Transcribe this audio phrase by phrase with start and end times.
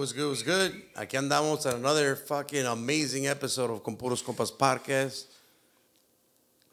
[0.00, 0.72] What's good, what's good?
[0.94, 5.26] Aquí andamos en another fucking amazing episode of Con Puros Compas Podcast.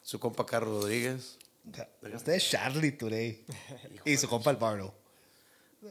[0.02, 1.36] Su compa Carlos Rodríguez.
[2.14, 3.44] Usted es Charlie today.
[4.06, 4.94] y su compa el Bardo.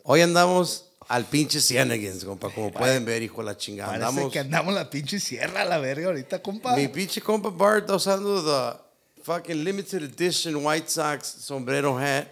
[0.05, 2.49] Hoy andamos al pinche Cienegans, compa.
[2.49, 3.91] Como pueden ver, hijo de la chingada.
[3.91, 4.33] Parece Andamos.
[4.33, 6.75] que andamos la pinche sierra a la verga ahorita, compa.
[6.75, 12.29] Mi pinche compa Bart está usando the fucking limited edition White Sox sombrero hat.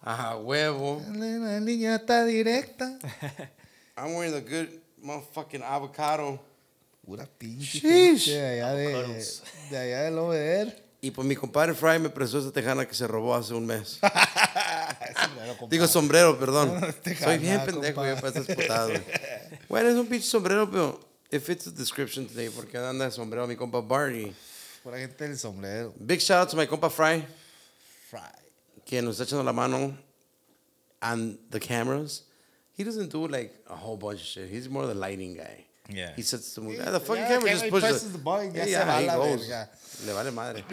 [0.00, 1.02] Ajá, huevo.
[1.08, 3.00] La niña está directa.
[3.96, 6.38] I'm wearing the good motherfucking avocado.
[7.04, 8.24] Pura pinche Sheesh.
[8.26, 9.24] gente de allá de,
[9.70, 10.82] de allá del Over.
[11.00, 13.98] Y pues mi compadre Fry me prestó esa tejana que se robó hace un mes.
[15.22, 15.70] Sombrero, compa.
[15.70, 16.80] Digo sombrero, perdón.
[17.02, 19.00] Tejana, Soy bien pendejo yo para estas putadas.
[19.68, 21.00] Bueno, es un pinche sombrero, pero
[21.32, 24.32] it fits the description today porque anda de sombrero mi compa Barney.
[24.84, 25.92] Pura gente del sombrero.
[25.98, 27.24] Big shout out to my compa Fry,
[28.08, 28.20] Fry.
[28.84, 29.96] que nos está echando la mano
[31.02, 32.22] on the cameras.
[32.74, 34.48] He doesn't do like a whole bunch of shit.
[34.50, 35.64] He's more the lighting guy.
[35.90, 36.14] Yeah.
[36.16, 36.76] He sets the movie.
[36.76, 39.06] Yeah, the fucking Yeah, camera camera, just he pushes presses the button, Yeah, va he
[39.06, 39.40] la goes.
[39.40, 39.68] verga.
[40.06, 40.64] Le vale madre.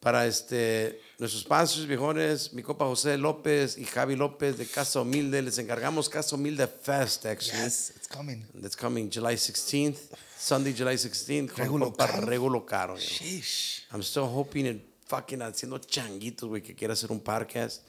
[0.00, 5.42] Para este, nuestros sponsors viejones, mi compa José López y Javi López de Casa Humilde.
[5.42, 7.64] Les encargamos Casa Humilde Fest, actually.
[7.64, 8.44] Yes, it's coming.
[8.54, 11.48] That's coming July 16th, Sunday, July 16th.
[11.52, 12.26] Con Regulo compa caro.
[12.26, 12.96] Regulo Caro.
[12.96, 13.82] Sheesh.
[13.92, 17.82] I'm still hoping and fucking haciendo changuitos, güey, que quiera hacer un podcast.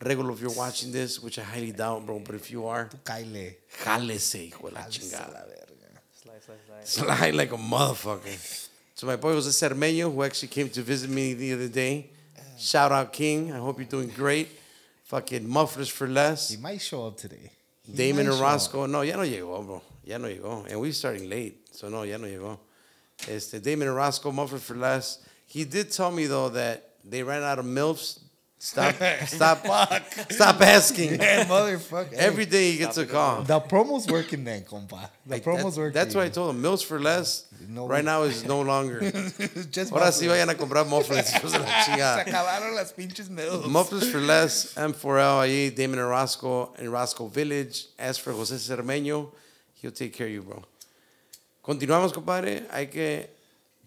[0.00, 3.24] Regulo, if you're watching this, which I highly doubt, bro, but if you are, Kyle.
[3.84, 5.34] jálese, hijo de la chingada.
[5.34, 6.84] la verga.
[6.84, 8.68] Slide like a motherfucker.
[8.94, 12.10] So my boy was a Cermeño, who actually came to visit me the other day.
[12.58, 13.52] Shout out King.
[13.52, 14.48] I hope you're doing great.
[15.04, 16.50] Fucking mufflers for less.
[16.50, 17.50] He might show up today.
[17.82, 18.52] He Damon and show up.
[18.52, 18.86] Roscoe.
[18.86, 19.82] No, ya no llegó, bro.
[20.04, 20.70] Ya no llegó.
[20.70, 21.66] And we're starting late.
[21.72, 22.58] So no, ya no llegó.
[23.28, 25.26] Este, Damon and Roscoe, mufflers for less.
[25.46, 28.20] He did tell me though that they ran out of MILFs.
[28.62, 28.94] Stop,
[29.26, 29.64] stop,
[30.30, 31.14] stop asking.
[31.14, 32.12] Yeah, motherfucker.
[32.12, 33.40] Every day he gets a call.
[33.42, 35.08] The promo's working then, compa.
[35.24, 35.94] The Like, promo's that- working.
[35.94, 37.46] That's why I told him mills for less.
[37.66, 39.00] No, right now is no longer.
[39.70, 43.66] Just Ahora sí vayan a comprar la Se acabaron las pinches mills.
[43.66, 44.74] Mufflers for less.
[44.74, 47.86] M4L ahí, Damon and Roscoe in Roscoe Village.
[47.98, 49.32] Ask for José Cermeño.
[49.80, 50.62] He'll take care of you, bro.
[51.62, 52.66] Continuamos, compadre.
[52.70, 53.30] Hay que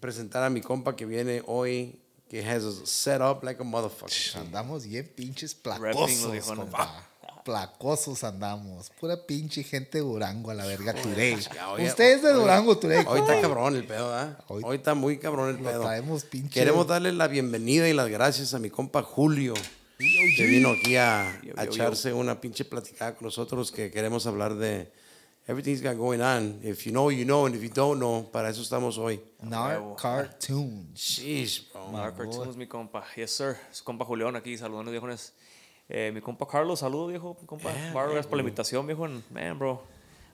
[0.00, 1.96] presentar a mi compa que viene hoy,
[2.34, 4.40] que has us set up like a motherfucker.
[4.40, 7.06] Andamos bien pinches placosos, compa.
[7.44, 8.90] Placosos andamos.
[8.98, 13.04] Pura pinche gente de Durango a la verga oye, Ustedes de Durango today.
[13.06, 14.36] Hoy está cabrón el pedo, ¿ah?
[14.48, 15.82] Hoy- Hoy está muy cabrón el pedo.
[15.82, 19.54] traemos pinche- Queremos darle la bienvenida y las gracias a mi compa Julio,
[19.98, 21.72] que vino aquí a, Yo, a yo, yo.
[21.74, 24.90] echarse una pinche platicada con nosotros, que queremos hablar de
[25.46, 26.60] everything's got going on.
[26.62, 29.20] If you know, you know, and if you don't know, para eso estamos hoy.
[29.44, 30.98] Narc cartoons.
[30.98, 31.88] Sheesh, bro.
[31.90, 33.02] Mark Cartoons, mi compa.
[33.16, 33.58] Yes, sir.
[33.72, 35.32] Su compa Julián aquí, saludando, viejones.
[35.88, 37.36] Eh, mi compa Carlos, saludo, viejo.
[37.40, 39.04] Mi compa Mark, gracias por la invitación, viejo.
[39.04, 39.80] And, man, bro,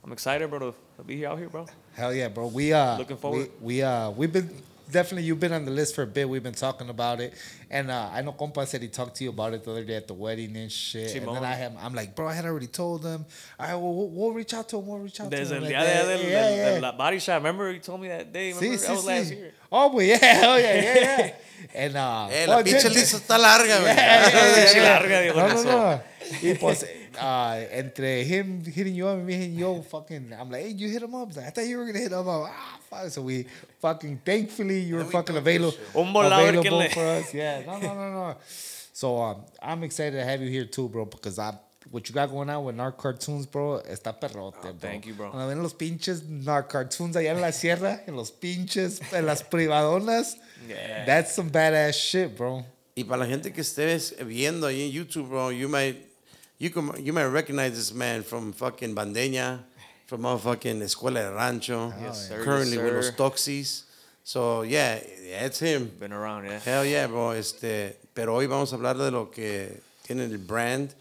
[0.05, 1.67] I'm excited, bro, to be here out here, bro.
[1.95, 2.47] Hell yeah, bro.
[2.47, 3.51] We uh Looking forward.
[3.61, 4.49] We, we uh we've been
[4.91, 6.29] definitely you've been on the list for a bit.
[6.29, 7.35] We've been talking about it,
[7.71, 9.97] and uh, I know Compa said he talked to you about it the other day
[9.97, 11.15] at the wedding and shit.
[11.17, 13.25] And then I have I'm like, bro, I had already told them.
[13.59, 14.87] All right, well, we'll, we'll reach out to him.
[14.87, 15.65] We'll reach out Desde to him.
[15.65, 16.03] el Like día that.
[16.07, 16.75] de, del, Yeah, yeah.
[16.75, 18.53] de la body shop, remember you told me that day?
[18.53, 18.77] Remember?
[18.77, 19.53] Sí, that sí, was last year.
[19.73, 21.33] Oh, but yeah, hell yeah, yeah, yeah.
[21.75, 23.95] And uh, Eh, la well, pinche lista está larga, güey.
[23.95, 25.33] Yeah, yeah, yeah, yeah.
[25.33, 26.03] larga, No, no, no.
[26.43, 26.87] Y pues,
[27.19, 30.89] uh, entre him hitting you up and me hitting you, fucking, I'm like, hey, you
[30.89, 31.35] hit him up.
[31.35, 32.49] Like, I thought you were gonna hit him up.
[32.49, 33.09] Ah, fuck.
[33.11, 33.47] So we
[33.81, 37.33] fucking, thankfully, you were fucking available, available le- for us.
[37.35, 38.37] Yeah, no, no, no, no.
[38.93, 41.55] So um, I'm excited to have you here too, bro, because I.
[41.91, 44.75] What you got going on with Narc Cartoons, bro, está perrote, bro.
[44.79, 45.31] thank you, bro.
[45.31, 49.43] Cuando ven los pinches Narc Cartoons allá en la sierra, en los pinches, en las
[49.43, 50.37] privadonas,
[50.69, 51.05] Yeah.
[51.07, 52.65] that's some badass shit, bro.
[52.95, 55.97] Y para la gente que estés viendo ahí en YouTube, bro, you might,
[56.61, 59.61] you, can, you might recognize this man from fucking Bandeña,
[60.07, 63.11] from motherfucking Escuela de Rancho, oh, Yes, sir, currently yes, with Los.
[63.13, 63.83] Toxis.
[64.23, 65.91] So, yeah, yeah, it's him.
[65.99, 66.59] Been around, yeah.
[66.59, 67.31] Hell yeah, bro.
[67.31, 70.93] Este, pero hoy vamos a hablar de lo que tiene el brand,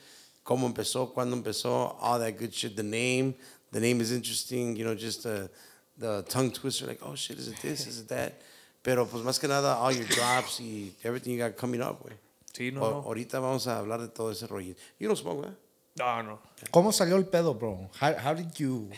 [0.46, 3.36] cómo empezó, cuándo empezó, all that good shit, the name.
[3.74, 5.50] The name is interesting, you know, just the,
[5.98, 8.34] the tongue twister, like, oh shit, is it this, is it that?
[8.82, 12.14] Pero pues más que nada, all your drops y everything you got coming up, güey.
[12.60, 12.98] Sí, no, O- no.
[13.08, 14.76] Ahorita vamos a hablar de todo ese rollo.
[15.00, 15.58] You don't smoke, ¿verdad?
[15.96, 16.40] No, no.
[16.72, 17.90] ¿Cómo salió el pedo, bro?
[18.02, 18.90] How, how did you,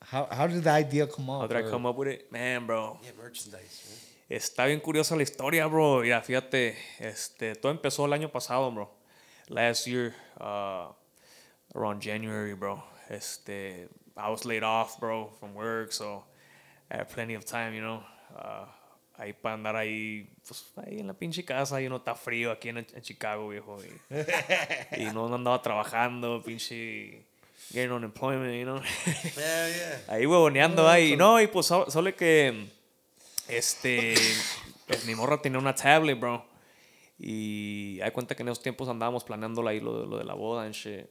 [0.00, 1.42] how, how did the idea come up?
[1.42, 2.32] How did I come up with it?
[2.32, 2.98] Man, bro.
[3.02, 3.82] Yeah, merchandise.
[4.30, 6.00] Está bien curiosa la historia, bro.
[6.00, 8.88] Mira, fíjate, este, todo empezó el año pasado, bro.
[9.50, 10.88] Last year, uh,
[11.74, 12.82] around January, bro.
[13.10, 13.86] Este,
[14.16, 16.24] I was laid off, bro, from work, so
[16.90, 18.02] I had plenty of time, you know.
[18.34, 18.64] Uh,
[19.18, 22.68] ahí para andar ahí, pues, ahí en la pinche casa, y no está frío aquí
[22.68, 23.78] en, en Chicago, viejo.
[23.84, 27.24] Y, y no andaba trabajando, pinche.
[27.72, 28.80] getting unemployment, you know.
[29.36, 30.04] Yeah, yeah.
[30.08, 31.16] ahí huevoneando ahí.
[31.16, 32.66] No, y pues so- solo que
[33.48, 34.14] este
[34.86, 36.44] pues mi morra tenía una tablet, bro.
[37.18, 40.34] Y hay cuenta que en esos tiempos andábamos planeando ahí lo, de- lo de la
[40.34, 41.06] boda and shit.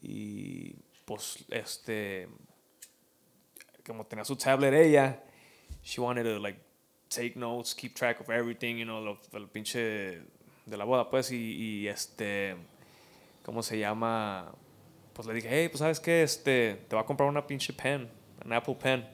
[0.00, 0.74] Y
[1.04, 2.28] pues este
[3.84, 5.20] como tenía su tablet ella,
[5.82, 6.58] she wanted to like
[7.14, 10.22] take notes, keep track of everything, you know, lo, el pinche
[10.66, 12.56] de la boda, pues, y, y, este,
[13.44, 14.52] ¿cómo se llama?
[15.12, 18.08] Pues le dije, hey, pues sabes qué, este, te va a comprar una pinche pen,
[18.44, 19.06] un Apple Pen,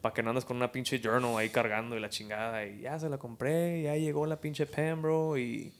[0.00, 2.98] para que no andes con una pinche journal ahí cargando y la chingada, y ya
[2.98, 5.72] se la compré, ya llegó la pinche pen, bro, y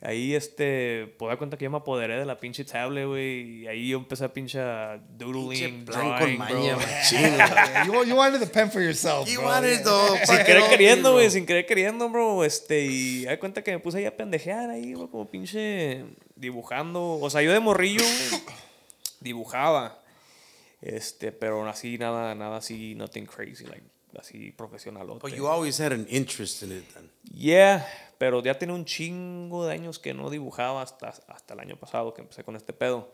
[0.00, 3.66] ahí, este, pues da cuenta que yo me apoderé de la pinche tablet, güey, y
[3.66, 4.58] ahí yo empecé a pinche
[5.16, 6.86] doodling, drawing, maña, bro.
[6.86, 7.20] machín.
[7.20, 9.48] Yeah, you, you wanted the pen for yourself, You bro.
[9.48, 13.72] wanted the sin querer queriendo, güey, sin querer queriendo, bro, este, y hay cuenta que
[13.72, 16.04] me puse ahí a pendejear ahí, bro, como pinche
[16.36, 18.42] dibujando, o sea, yo de morrillo, güey,
[19.20, 19.98] dibujaba,
[20.82, 23.82] este, pero así, nada, nada así, nothing crazy, like,
[24.18, 25.06] así profesional.
[25.20, 27.10] But you always had an interest in it then.
[27.24, 27.86] Yeah,
[28.18, 32.14] pero ya tenía un chingo de años que no dibujaba hasta, hasta el año pasado
[32.14, 33.12] que empecé con este pedo.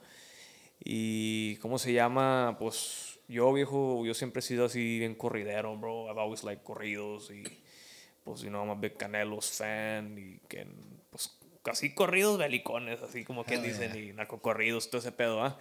[0.85, 2.57] Y, ¿cómo se llama?
[2.59, 6.09] Pues yo, viejo, yo siempre he sido así bien corridero, bro.
[6.09, 7.45] I've always liked corridos y,
[8.25, 10.67] pues, you know, I'm a big Canelos fan y que,
[11.11, 11.31] pues,
[11.63, 15.59] casi corridos belicones, así como que dicen, y narcocorridos, todo ese pedo, ¿ah?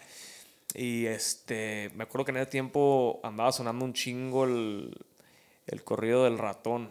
[0.74, 4.92] Y, este, me acuerdo que en ese tiempo andaba sonando un chingo el,
[5.71, 6.89] el corrido del ratón.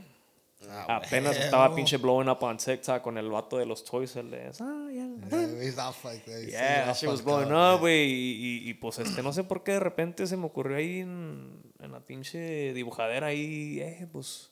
[0.89, 4.15] Apenas estaba pinche blowing up on TikTok con el vato de los toys.
[4.17, 6.43] El de, ah, yeah, Yeah, he's off like that.
[6.43, 8.05] He's Yeah, that shit was blowing up, güey.
[8.05, 8.33] Y,
[8.67, 11.63] y, y, pues este, no sé por qué de repente se me ocurrió ahí en,
[11.81, 14.51] en la pinche dibujadera ahí, eh, pues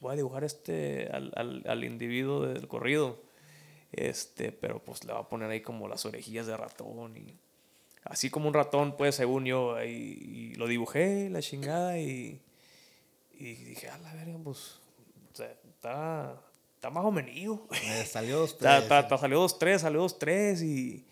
[0.00, 3.18] voy a dibujar este al, al, al individuo del corrido.
[3.92, 7.36] Este, pero pues le voy a poner ahí como las orejillas de ratón y
[8.04, 12.40] así como un ratón, pues según yo, ahí, y lo dibujé, la chingada y,
[13.40, 14.78] y dije, a la verga, pues,
[15.32, 16.40] o sea, está,
[16.74, 17.30] está más o menos.
[17.34, 18.88] Eh, salió dos, Ta- tres.
[18.88, 21.04] ta- ta- salió 2-3, salió 2-3 y,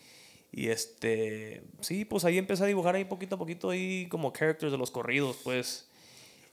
[0.52, 4.72] y este, sí, pues ahí empecé a dibujar ahí poquito a poquito ahí como characters
[4.72, 5.88] de los corridos, pues.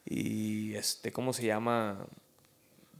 [0.05, 2.05] Y este, ¿cómo se llama?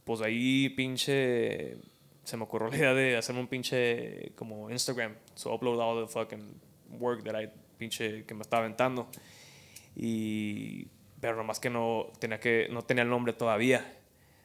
[0.04, 1.76] Pues ahí pinche,
[2.24, 5.14] se me ocurrió la idea de hacerme un pinche como Instagram.
[5.34, 6.60] So upload all the fucking
[6.98, 9.08] work that I pinche que me estaba aventando.
[9.94, 10.88] Y,
[11.20, 13.84] pero nomás que no tenía que, no tenía el nombre todavía.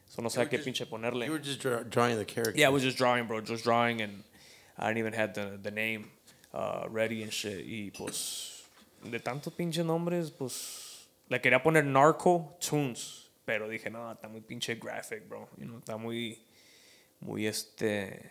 [0.08, 1.26] So no sabía qué pinche ponerle.
[1.26, 2.56] You were just draw- drawing the character.
[2.58, 3.40] Yeah, I was just drawing, bro.
[3.40, 4.22] Just drawing, and
[4.78, 6.10] I didn't even have the, the name
[6.52, 7.64] uh, ready and shit.
[7.66, 8.64] Y pues,
[9.02, 13.30] de tantos pinches nombres, pues, le quería poner Narco Tunes.
[13.46, 15.48] Pero dije, no, está muy pinche graphic, bro.
[15.58, 16.38] You know, está muy,
[17.20, 18.30] muy este,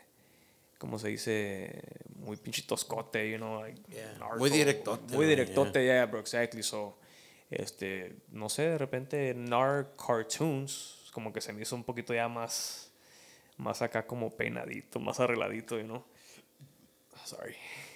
[0.78, 1.82] ¿cómo se dice?
[2.16, 4.38] Muy pinche toscote, you know, like, Yeah, narco.
[4.38, 6.62] muy directote, Muy directote, yeah, bro, exactly.
[6.62, 6.96] So,
[7.52, 12.28] este, no sé, de repente, Nar Cartoons, como que se me hizo un poquito ya
[12.28, 12.90] más,
[13.58, 16.04] más acá como peinadito, más arregladito, you know.
[17.26, 17.56] Sorry.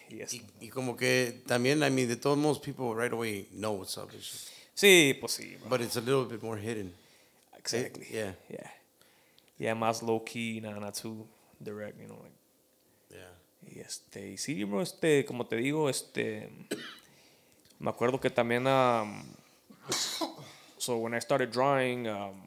[0.09, 3.47] Y es- Y, y como que también, I mean, de todos modos, people right away
[3.53, 4.11] know what's up.
[4.11, 4.23] shit.
[4.75, 5.69] sí, pues sí, bro.
[5.69, 6.93] But it's a little bit more hidden.
[7.57, 8.05] exactly.
[8.11, 8.35] yeah.
[8.49, 8.71] Yeah.
[9.57, 11.25] Yeah, más low key, nada, not too
[11.59, 12.35] direct, you know, like.
[13.09, 13.31] Yeah.
[13.73, 16.49] Y este, y sí, bro, este, como te digo, este,
[17.79, 19.23] me acuerdo que también, um,
[20.77, 22.41] so when I started drawing, um,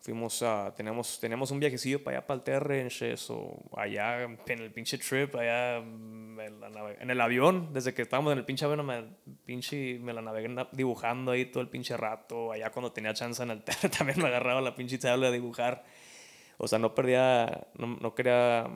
[0.00, 4.22] fuimos a, teníamos, teníamos un viajecillo para allá, para el Terre, en shit, so, allá
[4.22, 6.40] en el pinche trip, allá mm,
[7.00, 9.04] en, el avión, desde que estábamos en el pinche avión, me,
[9.44, 13.42] pinche, me la navegué na- dibujando ahí todo el pinche rato, allá cuando tenía chance
[13.42, 15.84] en el Terre, también me agarraba la pinche tabla a dibujar.
[16.62, 18.66] O sea, no perdía, no, no quería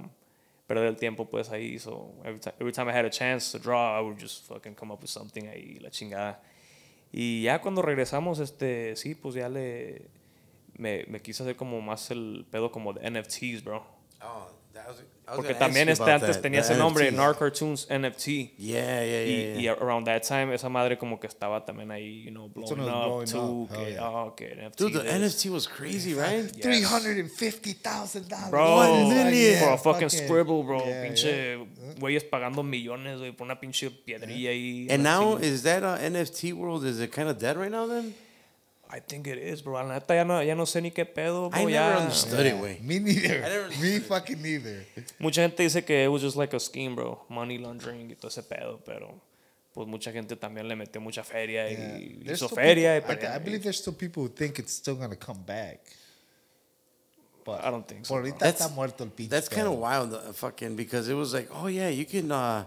[0.67, 1.79] perder el tiempo pues ahí.
[1.79, 4.75] So every, ti- every time I had a chance to draw, I would just fucking
[4.75, 6.41] come up with something ahí, la chingada.
[7.17, 10.09] Y ya cuando regresamos, este, sí, pues ya le,
[10.77, 13.87] me, me quise hacer como más el pedo como de NFTs, bro.
[14.21, 14.49] Oh,
[14.89, 17.17] was, I was Porque también este antes that, tenía ese nombre, NFTs.
[17.17, 18.27] Nar Cartoons NFT.
[18.59, 19.55] Yeah, yeah, Y, yeah.
[19.57, 19.73] y yeah.
[19.81, 23.27] around that time, esa madre como que estaba también ahí, you know, blowing up, blowing
[23.27, 24.07] too, up, que, yeah.
[24.07, 25.11] oh, que NFT Dude, the.
[25.11, 26.45] NFT was crazy, right?
[26.45, 26.63] Yes.
[26.63, 28.51] Three hundred and fifty thousand dollars.
[28.51, 29.61] Bro, One million.
[29.61, 30.85] for a fucking scribble, bro.
[30.85, 31.67] Yeah, pinche
[31.99, 34.89] güeyes pagando millones, güey, por una pinche piedrilla ahí.
[34.91, 35.45] And now, así.
[35.45, 38.15] is that uh, NFT world, is it kind of dead right now then?
[38.95, 39.75] I think it is, bro.
[39.75, 41.59] La neta ya no, ya no sé ni qué pedo, bro.
[41.69, 41.89] I ya.
[41.89, 42.81] never understood it, güey.
[42.81, 43.69] Me neither.
[43.81, 44.87] Me fucking neither.
[45.19, 47.25] Mucha gente dice que it was just like a scheme, bro.
[47.29, 49.21] Money laundering y todo ese pedo, pero
[49.73, 51.99] pues mucha gente también le metió mucha feria Yeah.
[51.99, 53.03] y There's hizo feria.
[53.05, 55.81] people- I, believe there's still people who think it's still gonna come back.
[57.45, 59.29] But I don't think so, Por ahorita That's- está muerto el pinche.
[59.31, 62.65] That's kind of wild, uh, fucking, because it was like, oh yeah, you can, uh,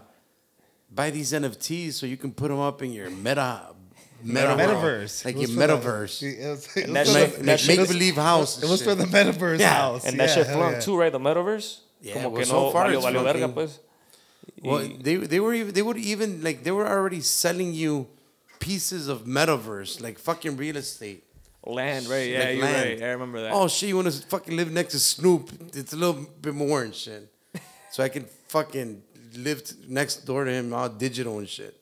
[0.90, 3.74] buy these NFTs so you can put them up in your meta,
[4.22, 5.24] meta Metaverse.
[5.24, 7.46] like your was for the- metaverse, it was- it was that for shit- the- that
[7.46, 8.62] like shit make was- believe house.
[8.62, 9.74] It was for the metaverse Yeah.
[9.74, 10.04] house.
[10.04, 10.80] And that yeah, shit hell flunk yeah.
[10.80, 11.12] too, right?
[11.12, 11.78] The metaverse.
[12.00, 13.78] Yeah, Como well, que so no far valió, it's valió verga, pues.
[14.62, 18.06] Well, they they were even they would even like they were already selling you
[18.60, 21.24] pieces of metaverse like fucking real estate.
[21.64, 22.30] land, right?
[22.30, 22.88] Yeah, like you're land.
[23.00, 23.02] right.
[23.02, 23.52] I remember that.
[23.52, 25.50] Oh shit, you want to fucking live next to Snoop?
[25.74, 27.30] It's a little bit more and shit.
[27.90, 29.02] So I can fucking
[29.36, 31.74] live next door to him, all digital and shit.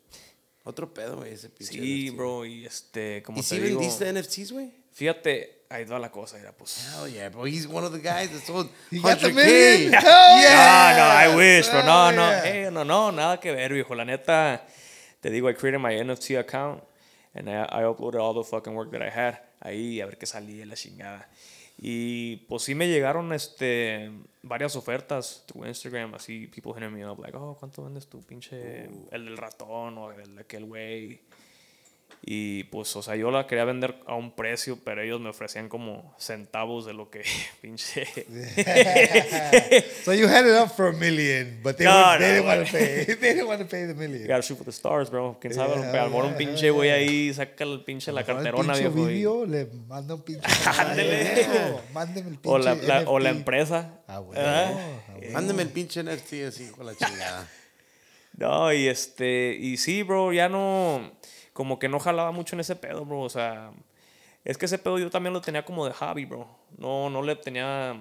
[0.69, 2.17] Otro pedo, güey, ese pinche sí, NFT.
[2.17, 2.45] bro.
[2.45, 4.73] Y este, como ¿Y te si digo, vendiste NFTs, güey?
[4.93, 6.89] fíjate, ahí va la cosa, era pues.
[7.01, 7.47] Hell yeah, bro.
[7.47, 9.35] He's one of the guys that sold You got the 100K.
[9.35, 9.93] million?
[9.93, 11.33] Hell Ah, no, yeah.
[11.33, 12.43] I wish, pero no, no, yeah.
[12.45, 13.95] hey, no, no, nada que ver, viejo.
[13.95, 14.67] La neta,
[15.21, 16.83] te digo, I created my NFT account
[17.35, 20.27] and I, I uploaded all the fucking work that I had ahí a ver qué
[20.27, 21.29] salía la chingada.
[21.79, 24.11] Y pues sí me llegaron este
[24.43, 28.85] varias ofertas through Instagram, así people hitting me up like, "Oh, ¿cuánto vendes tu pinche
[29.11, 31.21] el del ratón o el de aquel güey?"
[32.29, 35.69] Y pues, o sea, yo la quería vender a un precio, pero ellos me ofrecían
[35.69, 37.23] como centavos de lo que
[37.61, 38.05] pinche
[40.05, 42.47] So you had it up for a million, but they, No, were, they no, didn't
[42.47, 43.05] want to pay.
[43.05, 44.27] they didn't want to pay the You million.
[44.27, 45.37] gotta shoot for the stars, bro.
[45.41, 48.73] Quién sabe, Yeah, a lo mejor un pinche güey ahí saca el pinche la carterona,
[48.75, 49.09] pinche viejo.
[49.11, 50.43] y- video, le manda un pinche.
[50.79, 51.47] Ándele.
[51.93, 52.49] Mándeme el pinche.
[52.49, 54.01] o, la, la- o la empresa.
[54.09, 54.17] Ah.
[54.17, 55.31] Ah, güey.
[55.31, 57.49] Mándame el pinche NFT así con la chingada.
[58.37, 61.13] No, y este, y sí, bro, ya no,
[61.57, 63.23] como que no jalaba mucho en ese pedo, bro.
[63.23, 63.73] O sea,
[64.45, 66.47] es que ese pedo yo también lo tenía como de hobby, bro.
[66.77, 67.97] No, no le tenía.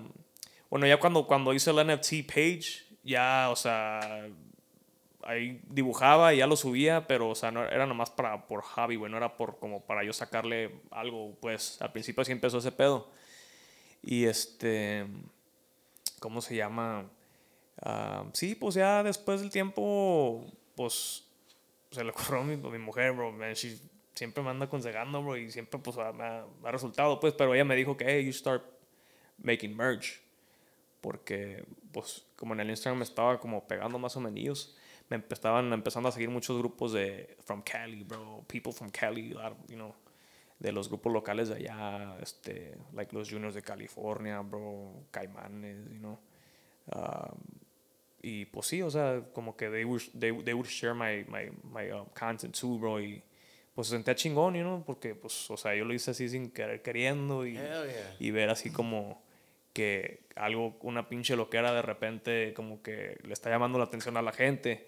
[0.69, 4.27] Bueno, ya cuando, cuando hice el NFT page, ya, o sea,
[5.23, 8.97] ahí dibujaba y ya lo subía, pero, o sea, no, era nomás para, por hobby,
[8.97, 12.73] güey, no era por, como para yo sacarle algo, pues, al principio así empezó ese
[12.73, 13.09] pedo.
[14.03, 15.07] Y este,
[16.19, 17.09] ¿cómo se llama?
[17.81, 20.45] Ah, sí, pues ya después del tiempo,
[20.75, 21.24] pues,
[21.95, 23.79] se le ocurrió a mi, a mi mujer, bro, man, she
[24.13, 26.09] siempre me anda aconsejando, bro, y siempre, pues, ha-
[26.63, 28.63] ha, resultado, pues, pero ella me dijo que, hey, you start
[29.37, 30.21] making merch
[31.01, 34.75] porque pues como en el Instagram me estaba como pegando más o menos
[35.07, 39.29] me estaban empezando a seguir muchos grupos de from Cali bro people from Cali
[39.67, 39.93] you know
[40.57, 45.99] de los grupos locales de allá este like los juniors de California bro Caimanes you
[45.99, 46.19] know
[46.87, 47.64] Um,
[48.25, 51.51] y pues sí o sea como que they would, they, they would share my my
[51.63, 53.21] my uh, content too bro y
[53.75, 56.49] pues se sentía chingón you know porque pues o sea yo lo hice así sin
[56.49, 58.15] querer queriendo y yeah.
[58.19, 59.23] y ver así como
[59.75, 64.21] que algo, una pinche loquera de repente como que le está llamando la atención a
[64.21, 64.87] la gente.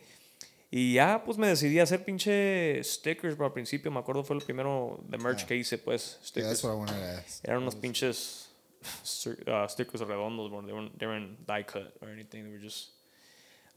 [0.71, 3.47] Y ya pues me decidí a hacer pinche stickers, bro.
[3.47, 6.19] Al principio me acuerdo fue el primero de merch que hice, pues.
[6.33, 6.63] Yeah, that's Stickers.
[6.63, 7.45] what I wanted to ask.
[7.45, 8.49] Eran unos pinches
[9.47, 10.61] uh, stickers redondos, bro.
[10.61, 12.45] They weren't, they weren't die cut or anything.
[12.45, 12.91] They were just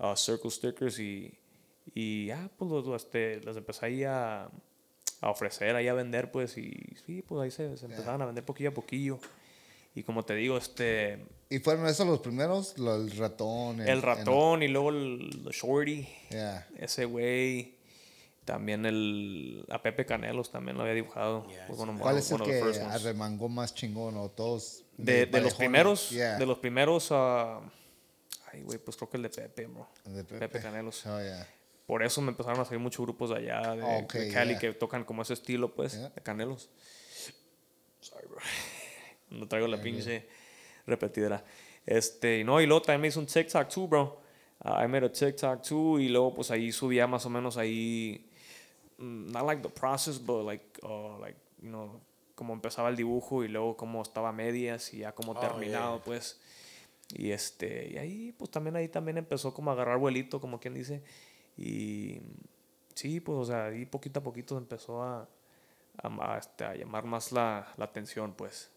[0.00, 1.32] uh, circle stickers y,
[1.94, 4.44] y ya pues los, los, este, los empecé ahí a,
[5.20, 6.56] a ofrecer, ahí a vender, pues.
[6.58, 6.72] Y
[7.06, 9.18] sí, pues ahí se, se empezaban a vender poquillo a poquillo.
[9.94, 11.24] Y como te digo, este...
[11.48, 12.78] ¿Y fueron esos los primeros?
[12.78, 13.80] Lo, el ratón.
[13.80, 16.66] El ratón y luego el, el Shorty, Yeah.
[16.78, 17.74] ese güey.
[18.44, 19.64] También el.
[19.68, 21.46] A Pepe Canelos también lo había dibujado.
[21.48, 24.84] Yeah, Fue uno- ¿Cuál uno- es el de que los arremangó más chingón o todos?
[24.96, 25.54] De, de los Vallejones?
[25.54, 26.10] primeros.
[26.10, 26.36] Yeah.
[26.38, 27.08] De los primeros.
[27.10, 27.60] ah,
[28.52, 29.88] ay, güey, pues creo que el de Pepe, bro.
[30.04, 30.60] De Pepe.
[30.60, 31.04] Canelos.
[31.06, 31.46] Oh, yeah.
[31.86, 34.58] Por eso me empezaron a salir muchos grupos de allá, de, Ok, de Cali, yeah.
[34.60, 36.08] que tocan como ese estilo, pues, Yeah.
[36.10, 36.70] de Canelos.
[38.00, 38.38] Sorry, bro.
[39.30, 40.26] No traigo la pinche
[40.86, 41.44] repetidera.
[41.86, 44.20] Este, no, y luego también me hice un TikTok too, bro.
[44.64, 48.28] Uh, I made a TikTok too, y luego pues ahí subía más o menos ahí,
[48.98, 52.00] mm, not like the process, but like, uh, like, you know,
[52.34, 56.40] como empezaba el dibujo y luego cómo estaba medias y ya como Oh, terminado, pues.
[57.14, 60.74] Y este, y ahí, pues también ahí también empezó como a agarrar vuelito, como quien
[60.74, 61.02] dice.
[61.56, 62.20] Y
[62.94, 65.28] sí, pues, o sea, ahí poquito a poquito empezó a,
[66.02, 68.68] a, este, a llamar más la, la atención, pues.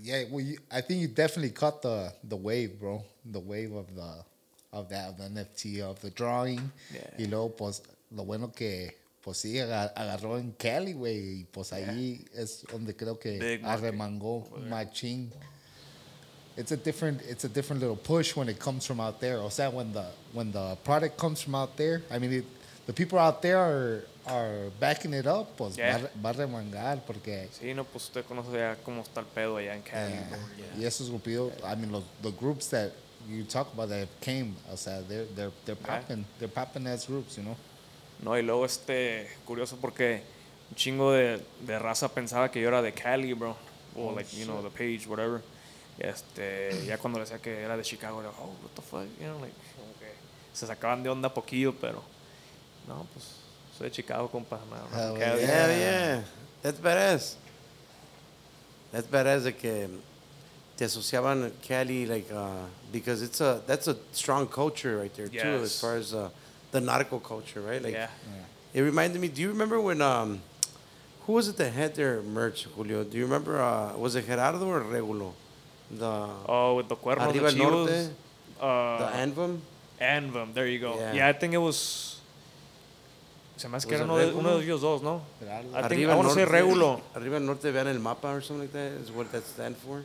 [0.00, 3.04] Yeah, well, you, I think you definitely caught the the wave, bro.
[3.30, 4.24] The wave of the
[4.70, 6.72] of that of the NFT of the drawing.
[6.92, 7.14] Yeah.
[7.18, 11.40] Y luego, pues, lo bueno que pues sí aga- agarró en Cali, güey.
[11.40, 15.30] Y pues ahí es donde creo que Big market arremangó machín.
[16.56, 19.38] It's a different it's a different little push when it comes from out there.
[19.40, 22.44] O sea, when the when the product comes from out there, I mean, it,
[22.86, 25.98] the people out there are are backing it up, pues Yeah.
[25.98, 29.56] va, va a remangar porque Sí, no, pues usted conoce ya cómo está el pedo
[29.56, 30.12] allá en Cali.
[30.12, 30.28] Yeah.
[30.28, 30.38] bro.
[30.80, 32.92] Y esos grupitos, I mean, los, the groups that
[33.28, 35.98] you talk about that came, o sea, they're, they're, they're Yeah.
[36.00, 37.56] popping, they're popping as groups, you know?
[38.22, 40.22] No, y luego este, curioso porque
[40.70, 43.56] un chingo de, de raza pensaba que yo era de Cali, bro.
[43.96, 45.42] O Oh, like, you know, the page, whatever.
[45.98, 49.04] Y este, ya cuando le decía que era de Chicago, era, oh, what the fuck,
[49.20, 50.08] you know, like, como que
[50.52, 52.02] se sacaban de onda poquillo, pero
[52.88, 53.24] No, pues
[53.78, 54.58] soy de Chicago, compa.
[54.68, 55.36] No, no, yeah.
[55.36, 56.22] Yeah, yeah.
[56.62, 57.34] That's badass.
[58.90, 59.88] That's badass de que
[60.76, 65.62] te asociaban Cali like uh, because it's a that's a strong culture right there too
[65.62, 66.28] as far as uh,
[66.72, 67.82] the nautical culture, right?
[67.82, 68.10] Like Yeah.
[68.74, 69.28] it reminded me.
[69.28, 70.40] Do you remember when um
[71.26, 73.04] who was it that had their merch, Julio?
[73.04, 75.32] Do you remember uh, was it Gerardo or Regulo?
[75.98, 77.90] The Oh, with the cuernos Arriba de el chivos.
[77.90, 78.10] Norte,
[78.60, 79.58] Uh, the Anvum.
[80.00, 80.94] Anvum, there you go.
[80.96, 81.12] Yeah.
[81.14, 82.20] Yeah, I think it was.
[83.56, 85.22] Se me hace que era uno de, uno de ellos dos, ¿no?
[85.40, 87.00] I think Arriba I want to say Norte- Regulo.
[87.14, 90.02] Arriba el Norte, vean el mapa or something like that is what that stands for.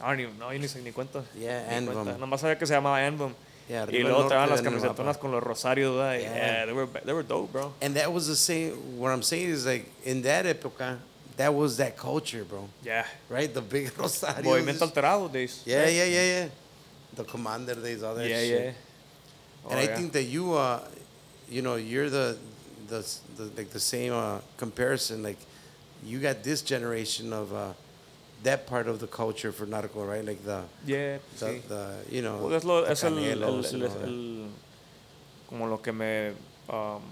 [0.00, 1.22] I don't even know, yo ni sé ni cuenta.
[1.38, 2.16] Yeah, Ni cuenta.
[2.18, 3.34] Nomás sabía que se llamaba Anvum.
[3.68, 5.94] Yeah, y luego Norte, las camisetonas con los rosarios.
[5.94, 6.18] Yeah.
[6.20, 7.72] Yeah, they were, they were dope, bro.
[7.80, 8.72] And that was the same.
[8.98, 10.98] What I'm saying is like in that época,
[11.42, 12.68] that was that culture, bro.
[12.84, 13.04] Yeah.
[13.28, 14.42] Right, the big Rosario.
[14.48, 15.62] Movimiento alterado days.
[15.66, 16.48] Yeah, yeah, yeah, yeah.
[17.14, 18.60] The commander days, all that Yeah, shit.
[18.64, 19.70] yeah.
[19.70, 19.96] And Oh, I yeah.
[19.96, 20.80] think that you, uh,
[21.48, 22.36] you know, you're the,
[22.88, 23.04] the,
[23.36, 25.22] the like the same uh, comparison.
[25.22, 25.38] Like,
[26.04, 27.72] you got this generation of uh,
[28.44, 30.24] that part of the culture for nautical, right?
[30.24, 31.62] Like the, Yeah, the, sí.
[31.68, 34.48] the you know, Pues es, lo, the es el, el- el- and el-
[35.48, 36.32] como lo que me
[36.68, 37.02] um,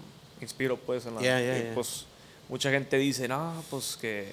[0.41, 1.75] inspiro pues en la Yeah, yeah, y, yeah.
[1.75, 2.05] pues
[2.51, 4.29] mucha gente dice no pues que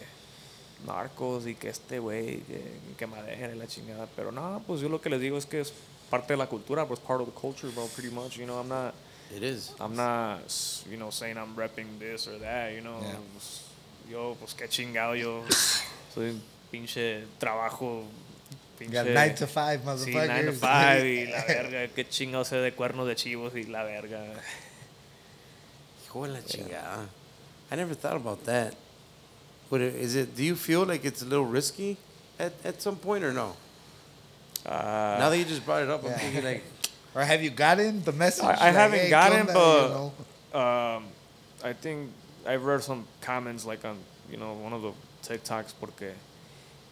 [0.86, 2.62] narcos y que este güey que,
[2.98, 5.62] que madejen y la chingada pero no pues yo lo que les digo es que
[5.62, 5.72] es
[6.10, 8.68] parte de la cultura pues part of the culture bro pretty much you know I'm
[8.68, 8.94] not
[9.30, 9.74] It is.
[9.80, 10.40] I'm not
[10.90, 13.18] you know saying I'm repping this or that you know Yeah.
[13.34, 13.62] Pues,
[14.10, 15.44] yo pues qué chingado yo
[16.16, 18.04] soy un pinche trabajo
[18.80, 20.28] pinche- nine to five, Sí, motherfuckers.
[20.30, 23.84] 9 to 5 y la verga, qué chingado sé de cuernos de chivos y la
[23.84, 24.24] verga.
[26.06, 27.10] Hijo de la chingada.
[27.72, 28.76] I never thought about that.
[29.70, 30.36] But it- is it?
[30.36, 31.98] Do you feel like it's a little risky
[32.40, 33.56] at, at some point or no?
[34.66, 36.18] Ah, now that you just brought it up, I'm Yeah.
[36.20, 36.64] thinking like,
[37.16, 38.44] Or have you gotten the message?
[38.46, 40.14] I, I Like, haven't hey, gotten, but You know?
[40.60, 41.04] um,
[41.64, 42.12] I think
[42.46, 43.98] I've read some comments like on,
[44.30, 44.94] you know, one of the
[45.28, 46.14] TikToks porque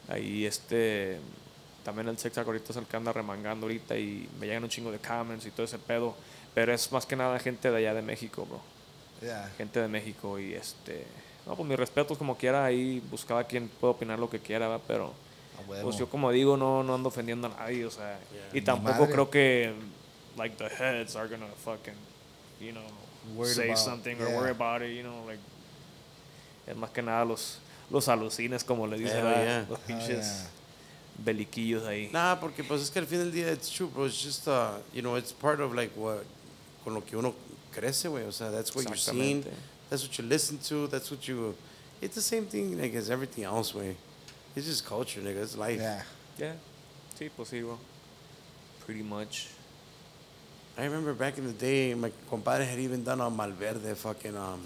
[0.10, 1.20] ahí este,
[1.86, 4.92] también el TikTok ahorita es el que anda remangando ahorita y me llegan un chingo
[4.92, 6.16] de comments y todo ese pedo,
[6.56, 8.60] pero es más que nada gente de allá de México, bro.
[9.26, 9.50] Yeah.
[9.58, 11.06] gente de México y este
[11.46, 14.80] no pues mis respetos como quiera ahí cada quien puede opinar lo que quiera ¿va?
[14.80, 15.14] pero
[15.82, 18.20] pues yo como digo no no ando ofendiendo a nadie o sea
[18.52, 19.74] y Ni tampoco creo que
[20.38, 21.96] like the heads are gonna fucking
[22.60, 22.84] you know
[23.36, 24.38] Worried say about- something or yeah.
[24.38, 25.42] worry about it you know like
[26.68, 27.60] es más que nada los
[27.90, 29.44] los alucines como le dicen ¿verdad?
[29.44, 29.66] yeah.
[29.70, 30.50] los pinches yeah.
[31.24, 34.06] beliquillos ahí nah, porque pues es que al fin del día it's true, bro.
[34.06, 36.24] It's just uh, you know, it's part of like what
[36.84, 37.34] con lo que uno
[37.76, 38.26] crece, güey.
[38.28, 39.44] O sea, that's what you're seeing.
[39.90, 40.88] That's what you listen to.
[40.88, 41.56] That's what you.
[42.02, 43.96] It's the same thing like as everything else, way.
[44.56, 45.42] It's just culture, nigga.
[45.44, 45.80] It's life.
[45.82, 46.02] Yeah.
[46.38, 46.54] yeah
[47.18, 47.78] sí pues sí bro
[48.86, 49.48] pretty much
[50.78, 54.60] I remember back in the day, my compadre had even done a Malverde fucking um,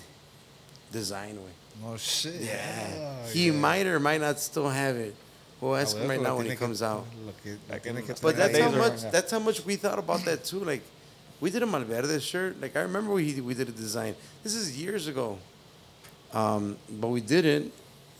[0.92, 1.52] design, way.
[1.86, 2.34] Oh, shit.
[2.42, 2.88] Yeah.
[2.98, 3.52] Oh, he yeah.
[3.52, 5.14] might or might not still have it.
[5.62, 7.06] We'll A ask him right now when tiene he que- comes out.
[7.24, 9.02] lo que- lo I tiene can- que But that's how much.
[9.12, 10.62] That's how much we thought about that too.
[10.66, 10.82] Like,
[11.40, 12.60] we did a Malverde shirt.
[12.62, 14.16] Like I remember we we did a design.
[14.44, 15.38] This is years ago.
[16.34, 17.72] Um, but we did it.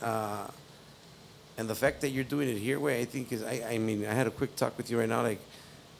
[0.02, 0.46] Uh,
[1.58, 3.42] and the fact that you're doing it here, way I think is.
[3.42, 5.22] I I mean, I had a quick talk with you right now.
[5.22, 5.40] Like,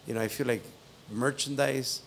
[0.07, 0.63] you know, I feel like
[1.11, 2.01] merchandise,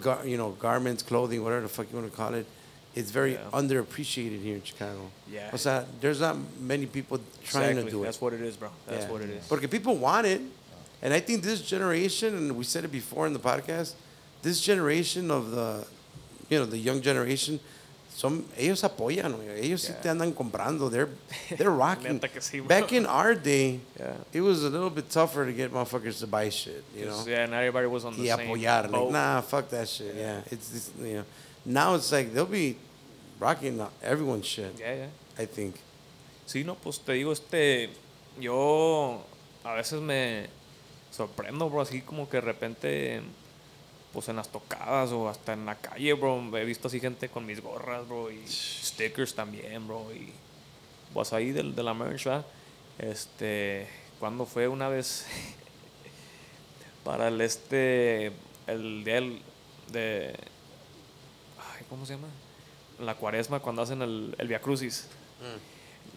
[0.00, 2.46] gar, you know, garments, clothing, whatever the fuck you want to call it.
[2.94, 3.50] It's very Yeah.
[3.52, 5.10] underappreciated here in Chicago.
[5.30, 5.54] Yeah.
[5.56, 8.04] Sea, there's not many people trying exactly to do it.
[8.06, 9.10] that's what it is bro that's Yeah.
[9.10, 10.40] what it is Porque people want it.
[11.02, 13.94] And I think this generation, and we said it before in the podcast,
[14.44, 15.84] this generation of the,
[16.48, 17.58] you know, the young generation,
[18.10, 20.00] son, ellos apoyan, ellos sí Yeah.
[20.02, 20.88] te andan comprando.
[20.90, 21.08] They're,
[21.58, 22.14] they're rocking.
[22.20, 22.68] Neta que sí, bro.
[22.68, 24.12] Back in our day, Yeah.
[24.32, 27.24] it was a little bit tougher to get motherfuckers to buy shit, you know?
[27.26, 28.82] yeah, not everybody was on the y same apoyar.
[28.82, 29.12] Like, boat.
[29.12, 30.14] nah, fuck that shit.
[30.14, 30.42] Yeah.
[30.50, 31.24] It's, this, you know.
[31.64, 32.76] Now it's like they'll be
[33.40, 35.06] rocking everyone's shit, Yeah, yeah.
[35.42, 35.80] I think.
[36.46, 37.88] Sí, no, pues te digo, este,
[38.38, 39.22] yo
[39.64, 40.46] a veces me
[41.10, 43.22] sorprendo, bro, así como que de repente,
[44.14, 47.44] pues en las tocadas o hasta en la calle, bro, he visto así gente con
[47.44, 50.32] mis gorras, bro, y stickers también, bro, y
[51.12, 52.46] pues ahí del, de la merch, ¿verdad?
[52.98, 53.86] Este,
[54.20, 55.26] cuando fue una vez
[57.04, 58.32] para el este,
[58.66, 59.42] el día del-
[59.92, 60.34] de,
[61.58, 62.28] ay, ¿cómo se llama?
[63.00, 65.08] La cuaresma, cuando hacen el, el Via Crucis.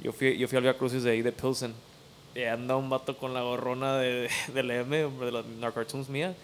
[0.04, 1.74] Yo fui, yo fui al Via Crucis de ahí de Pilsen.
[2.36, 6.36] Y anda un vato con la gorrona de, del M, de las Narcartoons mía.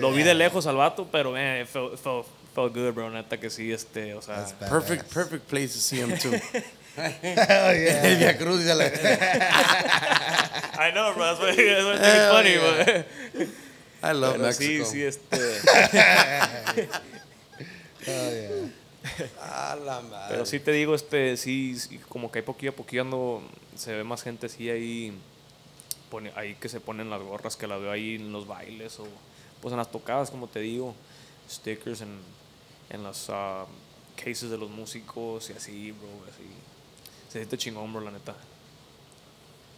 [0.00, 3.10] Lo vi de lejos al vato, pero man, it felt, felt, felt good, bro.
[3.10, 4.44] Neta que sí, este, o sea.
[4.68, 6.32] Perfect, perfect place to see him too.
[6.98, 8.02] Hell yeah.
[8.02, 8.86] El Via Cruz, ya la-
[10.80, 11.24] I know, bro.
[11.24, 13.04] That's why, that's it's funny, yeah.
[13.34, 13.48] but.
[14.02, 14.90] I love Pero sí, Mexico.
[14.90, 15.36] sí, este.
[18.06, 18.70] Hell yeah.
[19.40, 20.26] A la madre.
[20.30, 23.42] Pero sí te digo, este, sí, sí, como que hay poquillo a poquillo ando,
[23.76, 25.12] se ve más gente sí ahí,
[26.10, 29.06] pone, ahí que se ponen las gorras, que las veo ahí en los bailes o
[29.60, 30.94] pues en las tocadas, como te digo,
[31.50, 32.18] stickers en,
[32.90, 33.66] en las ah,
[34.16, 36.44] cases de los músicos y así, bro, así.
[37.28, 38.34] Se siente chingón, bro, la neta.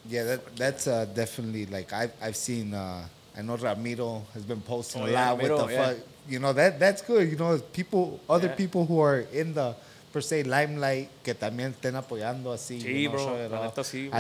[0.09, 2.73] Yeah, that, that's uh, definitely like I've I've seen.
[2.73, 5.89] Uh, I know Ramiro has been posting Oh, a yeah, lot Ramiro, with the yeah.
[5.89, 5.97] fuck.
[6.29, 7.29] You know that that's good.
[7.31, 8.55] You know people, other Yeah.
[8.55, 9.75] people who are in the
[10.13, 12.81] per se limelight que también estén apoyando así.
[12.81, 14.17] Sí, you know, bro, la neta sí, bro.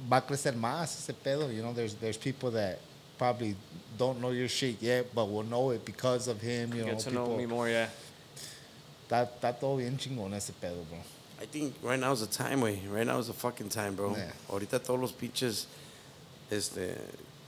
[0.00, 1.50] Ahí va a crecer más ese pedo.
[1.52, 2.78] You know, there's there's people that
[3.18, 3.54] probably
[3.98, 6.72] don't know your shit yet, but will know it because of him.
[6.74, 7.26] You know, Get to people.
[7.28, 7.88] know me more, yeah.
[9.08, 10.98] Está, está todo bien chingón ese pedo, bro.
[11.42, 12.80] I think right now is the time, way.
[12.88, 14.14] Right now is the fucking time, bro.
[14.16, 14.30] Yeah.
[14.50, 15.66] Ahorita todos los pinches,
[16.50, 16.96] este,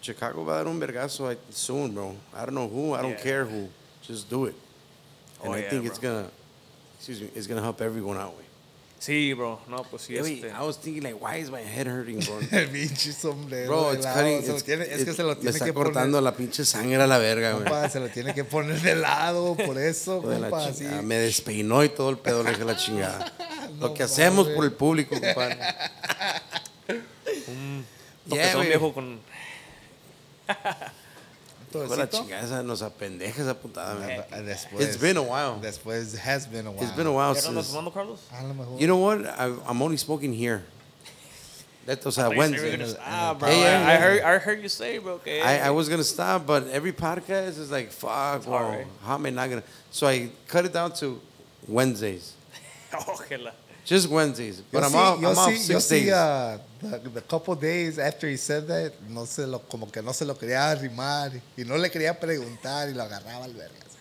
[0.01, 2.17] Chicago va a dar un vergazo soon, bro.
[2.35, 3.23] I don't know who, I don't Yeah.
[3.23, 3.69] care who.
[4.03, 4.55] Just do it.
[5.43, 6.31] And Oh, I yeah, think it's gonna,
[6.97, 8.42] excuse me, it's gonna help everyone out, way.
[9.03, 10.51] Sí, bro, no, pues sí, Hey, este.
[10.51, 12.39] I was thinking like, why is my head hurting, bro?
[12.57, 13.67] El pinche sombrero.
[13.67, 14.43] Bro, it's cutting.
[14.43, 16.23] se lo it's- tiene- es que se lo tiene está que cortando poner.
[16.33, 17.91] la pinche sangre a la verga, güey.
[17.91, 20.85] Se lo tiene que poner de lado, por eso, compa, así.
[20.85, 23.33] chingada, Me despeinó y todo el pedo le dije la chingada.
[23.73, 25.59] No Lo que hacemos por el público, compadre.
[28.27, 28.69] Yeah, son güey.
[28.69, 29.19] viejo con.
[31.81, 34.25] Hijo de la chingada, esa nos apendeja esa putada, man.
[34.31, 34.81] Ah, Después.
[34.81, 35.59] It's been a while.
[35.61, 36.83] Después, has been a while.
[36.83, 37.71] It's been a while ¿Ya no andas since.
[37.73, 38.21] tomando, Carlos?
[38.33, 38.79] A lo mejor.
[38.81, 39.27] You know what?
[39.27, 40.63] I, I'm only smoking here.
[41.85, 42.77] That was I thought you said you were Wednesday.
[42.77, 43.49] gonna stop, bro.
[43.49, 45.15] Hey, yeah, I, I heard, I heard you say, bro.
[45.15, 45.41] Okay.
[45.43, 48.87] I, I was gonna stop, but every podcast is like, fuck, well, alright.
[49.05, 49.65] how am I not gonna?
[49.91, 51.21] So I cut it down to
[51.67, 52.35] Wednesdays,
[52.93, 53.53] Ojalá.
[53.85, 54.59] Just Wednesdays.
[54.59, 55.21] Yo But I'm sí- off.
[55.21, 56.13] yo I'm off sí- yo six sí, days.
[56.13, 60.13] uh, the, the couple days after he said that, no se lo, como que no
[60.13, 63.97] se lo quería arrimar y no le quería preguntar y lo agarraba al vergas.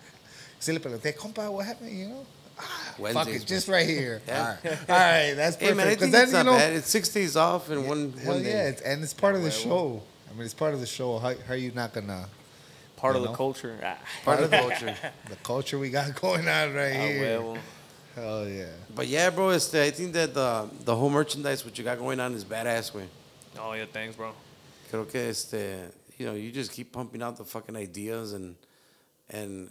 [0.60, 2.26] Sí le pregunté, compa, what happened, you know?
[2.60, 4.22] Ah, fuck Wednesdays, it, just right here.
[4.28, 4.40] Yeah.
[4.40, 5.78] All right, all right, that's Hey perfect.
[5.78, 6.74] man, I 'Cause think then, it's you not know, bad.
[6.74, 8.70] It's six days off and one Hell one yeah, day.
[8.70, 9.64] it's, and it's part of the huevo.
[9.64, 10.04] show.
[10.30, 11.18] I mean, it's part of the show.
[11.18, 12.28] How, how are you not gonna
[12.98, 13.80] Part You of the culture.
[13.84, 14.96] Ah, Part of the culture.
[15.30, 17.40] the culture we got going on right a here?
[17.40, 17.58] huevo.
[18.16, 18.66] Hell yeah.
[18.94, 21.98] But yeah, bro, it's the, I think that the the whole merchandise what you got
[21.98, 23.08] going on is badass, way.
[23.60, 24.32] Oh, yeah, thanks, bro.
[24.92, 28.56] Creo que este, you know, you just keep pumping out the fucking ideas and
[29.30, 29.70] and